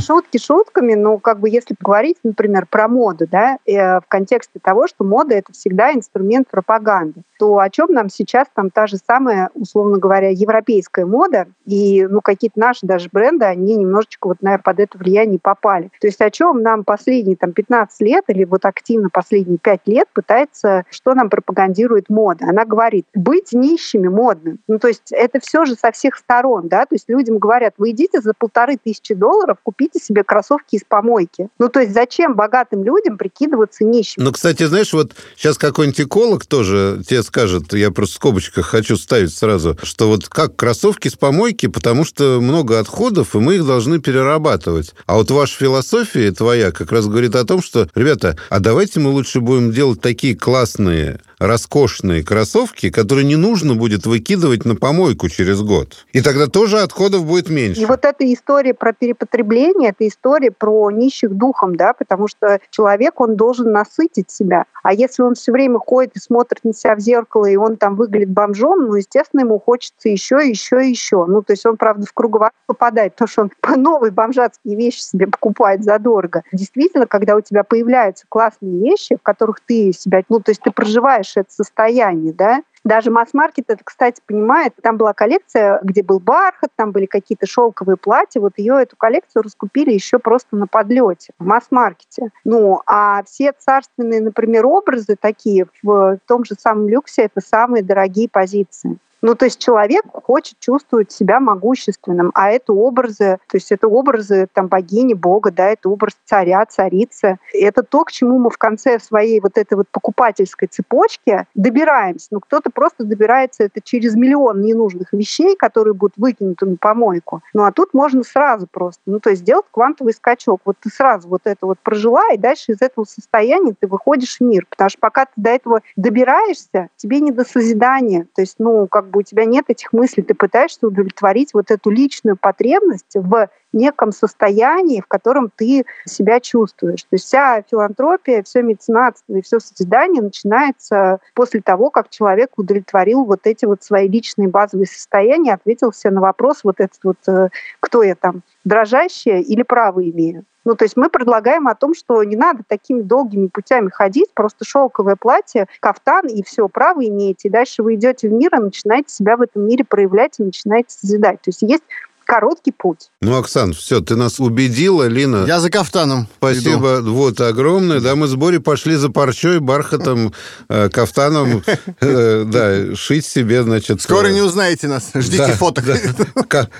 Шутки 0.00 0.38
шутками, 0.38 0.94
но 0.94 1.18
как 1.18 1.40
бы 1.40 1.50
если 1.50 1.74
поговорить, 1.74 2.16
например, 2.22 2.66
про 2.66 2.88
моду, 2.88 3.26
да, 3.30 3.58
э, 3.66 4.00
в 4.00 4.04
контексте 4.08 4.58
того, 4.62 4.88
что 4.88 5.04
мода 5.04 5.34
это 5.34 5.52
всегда 5.52 5.92
инструмент 5.92 6.48
пропаганды, 6.50 7.22
то 7.38 7.58
о 7.58 7.68
чем 7.70 7.88
нам 7.90 8.08
сейчас 8.08 8.46
там 8.54 8.70
та 8.70 8.86
же 8.86 8.96
самая, 8.96 9.50
условно 9.54 9.98
говоря, 9.98 10.30
европейская 10.30 11.04
мода 11.04 11.46
и 11.66 12.06
ну 12.08 12.20
какие-то 12.20 12.58
наши 12.58 12.86
даже 12.86 13.08
бренды, 13.12 13.44
они 13.44 13.76
немножечко 13.76 14.28
вот 14.28 14.38
наверное, 14.40 14.62
под 14.62 14.80
это 14.80 14.98
влияние 14.98 15.38
попали. 15.38 15.90
То 16.00 16.06
есть 16.06 16.20
о 16.20 16.30
чем 16.30 16.62
нам 16.62 16.84
последние 16.84 17.36
там 17.36 17.52
15 17.52 18.00
лет 18.00 18.24
или 18.28 18.44
вот 18.44 18.64
активно 18.64 19.10
последние 19.10 19.58
5 19.58 19.80
лет 19.86 20.08
пытается, 20.12 20.84
что 20.90 21.14
нам 21.14 21.28
пропагандирует 21.30 22.08
мода? 22.08 22.46
Она 22.48 22.64
говорит, 22.64 23.06
быть 23.14 23.52
нищими 23.52 24.08
модным. 24.08 24.58
Ну 24.66 24.78
то 24.78 24.88
есть 24.88 25.12
это 25.12 25.40
все 25.40 25.64
же 25.64 25.74
со 25.74 25.92
всех 25.92 26.16
сторон, 26.16 26.68
да, 26.68 26.86
то 26.86 26.94
есть 26.94 27.08
людям 27.18 27.38
говорят, 27.38 27.74
вы 27.78 27.90
идите 27.90 28.20
за 28.20 28.32
полторы 28.32 28.78
тысячи 28.82 29.14
долларов, 29.14 29.58
купите 29.62 29.98
себе 29.98 30.24
кроссовки 30.24 30.76
из 30.76 30.82
помойки. 30.88 31.48
Ну, 31.58 31.68
то 31.68 31.80
есть 31.80 31.92
зачем 31.92 32.34
богатым 32.34 32.84
людям 32.84 33.18
прикидываться 33.18 33.84
нищим? 33.84 34.22
Ну, 34.22 34.32
кстати, 34.32 34.64
знаешь, 34.64 34.92
вот 34.92 35.12
сейчас 35.36 35.58
какой-нибудь 35.58 36.00
эколог 36.00 36.46
тоже 36.46 37.02
тебе 37.06 37.22
скажет, 37.22 37.72
я 37.72 37.90
просто 37.90 38.14
в 38.14 38.16
скобочках 38.16 38.66
хочу 38.66 38.96
ставить 38.96 39.34
сразу, 39.34 39.76
что 39.82 40.08
вот 40.08 40.28
как 40.28 40.56
кроссовки 40.56 41.08
с 41.08 41.14
помойки, 41.14 41.66
потому 41.66 42.04
что 42.04 42.40
много 42.40 42.78
отходов, 42.78 43.34
и 43.34 43.38
мы 43.38 43.56
их 43.56 43.66
должны 43.66 44.00
перерабатывать. 44.00 44.94
А 45.06 45.16
вот 45.16 45.30
ваша 45.30 45.56
философия 45.56 46.32
твоя 46.32 46.70
как 46.72 46.92
раз 46.92 47.06
говорит 47.06 47.34
о 47.34 47.44
том, 47.44 47.62
что, 47.62 47.88
ребята, 47.94 48.36
а 48.50 48.60
давайте 48.60 49.00
мы 49.00 49.10
лучше 49.10 49.40
будем 49.40 49.72
делать 49.72 50.00
такие 50.00 50.36
классные 50.36 51.20
роскошные 51.38 52.24
кроссовки, 52.24 52.90
которые 52.90 53.24
не 53.24 53.36
нужно 53.36 53.74
будет 53.74 54.06
выкидывать 54.06 54.64
на 54.64 54.76
помойку 54.76 55.28
через 55.28 55.62
год. 55.62 56.06
И 56.12 56.20
тогда 56.20 56.46
тоже 56.46 56.80
отходов 56.80 57.24
будет 57.26 57.48
меньше. 57.48 57.80
И 57.80 57.86
вот 57.86 58.04
эта 58.04 58.32
история 58.32 58.74
про 58.74 58.92
перепотребление, 58.92 59.90
это 59.90 60.06
история 60.06 60.50
про 60.50 60.90
нищих 60.90 61.34
духом, 61.34 61.76
да, 61.76 61.92
потому 61.92 62.28
что 62.28 62.60
человек, 62.70 63.20
он 63.20 63.36
должен 63.36 63.72
насытить 63.72 64.30
себя. 64.30 64.64
А 64.82 64.92
если 64.92 65.22
он 65.22 65.34
все 65.34 65.52
время 65.52 65.78
ходит 65.78 66.16
и 66.16 66.20
смотрит 66.20 66.64
на 66.64 66.72
себя 66.72 66.96
в 66.96 67.00
зеркало, 67.00 67.46
и 67.46 67.56
он 67.56 67.76
там 67.76 67.96
выглядит 67.96 68.30
бомжом, 68.30 68.86
ну, 68.86 68.94
естественно, 68.94 69.40
ему 69.40 69.58
хочется 69.58 70.08
еще, 70.08 70.36
еще, 70.36 70.76
еще. 70.88 71.26
Ну, 71.26 71.42
то 71.42 71.52
есть 71.52 71.64
он, 71.66 71.76
правда, 71.76 72.06
в 72.06 72.12
круговорот 72.12 72.52
попадает, 72.66 73.12
потому 73.12 73.28
что 73.28 73.42
он 73.42 73.50
по 73.60 73.76
новые 73.76 74.10
бомжатские 74.10 74.76
вещи 74.76 75.00
себе 75.00 75.26
покупает 75.26 75.84
задорого. 75.84 76.42
Действительно, 76.52 77.06
когда 77.06 77.36
у 77.36 77.40
тебя 77.40 77.64
появляются 77.64 78.24
классные 78.28 78.78
вещи, 78.78 79.16
в 79.16 79.22
которых 79.22 79.60
ты 79.60 79.92
себя, 79.92 80.22
ну, 80.28 80.40
то 80.40 80.50
есть 80.50 80.62
ты 80.62 80.70
проживаешь 80.70 81.27
это 81.36 81.52
состояние, 81.52 82.32
да, 82.32 82.62
даже 82.84 83.10
масс-маркет 83.10 83.66
это, 83.68 83.82
кстати, 83.84 84.22
понимает. 84.24 84.74
Там 84.82 84.96
была 84.96 85.12
коллекция, 85.12 85.80
где 85.82 86.02
был 86.02 86.20
бархат, 86.20 86.70
там 86.76 86.92
были 86.92 87.06
какие-то 87.06 87.46
шелковые 87.46 87.96
платья. 87.96 88.40
Вот 88.40 88.54
ее, 88.56 88.80
эту 88.80 88.96
коллекцию 88.96 89.42
раскупили 89.42 89.92
еще 89.92 90.18
просто 90.18 90.56
на 90.56 90.66
подлете 90.66 91.32
в 91.38 91.44
масс-маркете. 91.44 92.30
Ну, 92.44 92.80
а 92.86 93.22
все 93.24 93.52
царственные, 93.52 94.22
например, 94.22 94.64
образы 94.66 95.16
такие 95.20 95.66
в 95.82 96.18
том 96.26 96.44
же 96.44 96.54
самом 96.58 96.88
люксе, 96.88 97.22
это 97.22 97.40
самые 97.40 97.82
дорогие 97.82 98.28
позиции. 98.28 98.96
Ну, 99.22 99.34
то 99.34 99.46
есть 99.46 99.60
человек 99.60 100.04
хочет 100.12 100.58
чувствовать 100.60 101.10
себя 101.10 101.40
могущественным, 101.40 102.30
а 102.34 102.50
это 102.50 102.72
образы, 102.72 103.38
то 103.48 103.56
есть 103.56 103.72
это 103.72 103.88
образы 103.88 104.48
там 104.52 104.68
богини, 104.68 105.14
бога, 105.14 105.50
да, 105.50 105.70
это 105.70 105.88
образ 105.88 106.16
царя, 106.24 106.64
царицы. 106.66 107.38
Это 107.52 107.82
то, 107.82 108.04
к 108.04 108.12
чему 108.12 108.38
мы 108.38 108.50
в 108.50 108.58
конце 108.58 108.98
своей 108.98 109.40
вот 109.40 109.58
этой 109.58 109.74
вот 109.74 109.88
покупательской 109.90 110.68
цепочки 110.68 111.46
добираемся. 111.54 112.28
Ну, 112.30 112.40
кто-то 112.40 112.70
просто 112.70 113.04
добирается 113.04 113.64
это 113.64 113.80
через 113.80 114.14
миллион 114.14 114.60
ненужных 114.60 115.12
вещей, 115.12 115.56
которые 115.56 115.94
будут 115.94 116.16
выкинуты 116.16 116.66
на 116.66 116.76
помойку. 116.76 117.42
Ну, 117.54 117.64
а 117.64 117.72
тут 117.72 117.94
можно 117.94 118.22
сразу 118.22 118.66
просто, 118.70 119.02
ну, 119.06 119.20
то 119.20 119.30
есть 119.30 119.42
сделать 119.42 119.66
квантовый 119.70 120.12
скачок. 120.12 120.60
Вот 120.64 120.76
ты 120.80 120.90
сразу 120.90 121.28
вот 121.28 121.42
это 121.44 121.66
вот 121.66 121.78
прожила, 121.80 122.22
и 122.32 122.38
дальше 122.38 122.72
из 122.72 122.82
этого 122.82 123.04
состояния 123.04 123.74
ты 123.78 123.86
выходишь 123.86 124.38
в 124.38 124.40
мир. 124.42 124.66
Потому 124.68 124.90
что 124.90 124.98
пока 125.00 125.26
ты 125.26 125.32
до 125.36 125.50
этого 125.50 125.80
добираешься, 125.96 126.88
тебе 126.96 127.20
не 127.20 127.32
до 127.32 127.44
созидания. 127.44 128.26
То 128.34 128.42
есть, 128.42 128.56
ну, 128.58 128.86
как 128.86 129.08
бы 129.08 129.17
у 129.18 129.22
тебя 129.22 129.44
нет 129.44 129.66
этих 129.68 129.92
мыслей, 129.92 130.22
ты 130.22 130.34
пытаешься 130.34 130.86
удовлетворить 130.86 131.54
вот 131.54 131.70
эту 131.70 131.90
личную 131.90 132.36
потребность 132.36 133.14
в 133.14 133.50
неком 133.72 134.12
состоянии, 134.12 135.00
в 135.00 135.06
котором 135.06 135.50
ты 135.54 135.84
себя 136.04 136.40
чувствуешь. 136.40 137.02
То 137.02 137.08
есть 137.12 137.26
вся 137.26 137.62
филантропия, 137.62 138.42
все 138.42 138.62
меценатство 138.62 139.34
и 139.34 139.42
все 139.42 139.60
созидание 139.60 140.22
начинается 140.22 141.20
после 141.34 141.60
того, 141.60 141.90
как 141.90 142.08
человек 142.08 142.50
удовлетворил 142.56 143.24
вот 143.24 143.40
эти 143.44 143.64
вот 143.64 143.82
свои 143.82 144.08
личные 144.08 144.48
базовые 144.48 144.86
состояния, 144.86 145.54
ответил 145.54 145.92
себе 145.92 146.12
на 146.12 146.20
вопрос 146.20 146.60
вот 146.64 146.80
этот 146.80 146.98
вот, 147.02 147.18
э, 147.28 147.48
кто 147.80 148.02
я 148.02 148.14
там, 148.14 148.42
дрожащая 148.64 149.40
или 149.40 149.62
право 149.62 150.02
имею. 150.08 150.44
Ну, 150.68 150.74
то 150.74 150.84
есть 150.84 150.98
мы 150.98 151.08
предлагаем 151.08 151.66
о 151.66 151.74
том, 151.74 151.94
что 151.94 152.22
не 152.24 152.36
надо 152.36 152.62
такими 152.68 153.00
долгими 153.00 153.46
путями 153.46 153.88
ходить, 153.88 154.34
просто 154.34 154.66
шелковое 154.66 155.16
платье, 155.16 155.66
кафтан 155.80 156.26
и 156.26 156.42
все, 156.42 156.68
право 156.68 157.02
имеете. 157.06 157.48
И 157.48 157.50
дальше 157.50 157.82
вы 157.82 157.94
идете 157.94 158.28
в 158.28 158.32
мир 158.32 158.54
и 158.54 158.58
начинаете 158.58 159.08
себя 159.08 159.38
в 159.38 159.40
этом 159.40 159.66
мире 159.66 159.86
проявлять 159.86 160.34
и 160.38 160.42
начинаете 160.42 160.90
созидать. 160.90 161.40
То 161.40 161.48
есть 161.48 161.62
есть 161.62 161.84
короткий 162.28 162.72
путь. 162.72 163.08
Ну, 163.22 163.38
Оксан, 163.38 163.72
все, 163.72 164.00
ты 164.00 164.14
нас 164.14 164.38
убедила, 164.38 165.04
Лина. 165.04 165.46
Я 165.46 165.60
за 165.60 165.70
кафтаном. 165.70 166.28
Спасибо, 166.36 167.00
иду. 167.00 167.14
вот, 167.14 167.40
огромное. 167.40 168.00
Да, 168.00 168.16
мы 168.16 168.26
с 168.26 168.34
Борей 168.34 168.60
пошли 168.60 168.96
за 168.96 169.08
парчой, 169.08 169.60
бархатом, 169.60 170.34
э, 170.68 170.90
кафтаном, 170.90 171.62
э, 172.00 172.44
да, 172.46 172.94
шить 172.94 173.24
себе, 173.24 173.62
значит... 173.62 174.02
Скоро 174.02 174.26
э, 174.28 174.34
не 174.34 174.42
узнаете 174.42 174.88
нас, 174.88 175.10
ждите 175.14 175.52
фоток. 175.54 175.86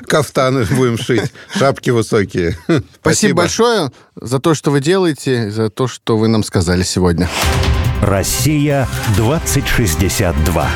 Кафтаны 0.06 0.66
будем 0.66 0.98
шить, 0.98 1.32
шапки 1.56 1.88
высокие. 1.90 2.58
Спасибо 3.00 3.38
большое 3.38 3.90
за 4.16 4.40
то, 4.40 4.52
что 4.52 4.70
вы 4.70 4.80
делаете, 4.80 5.50
за 5.50 5.70
то, 5.70 5.88
что 5.88 6.18
вы 6.18 6.28
нам 6.28 6.44
сказали 6.44 6.82
сегодня. 6.82 7.26
Россия 8.02 8.86
2062. 9.16 10.68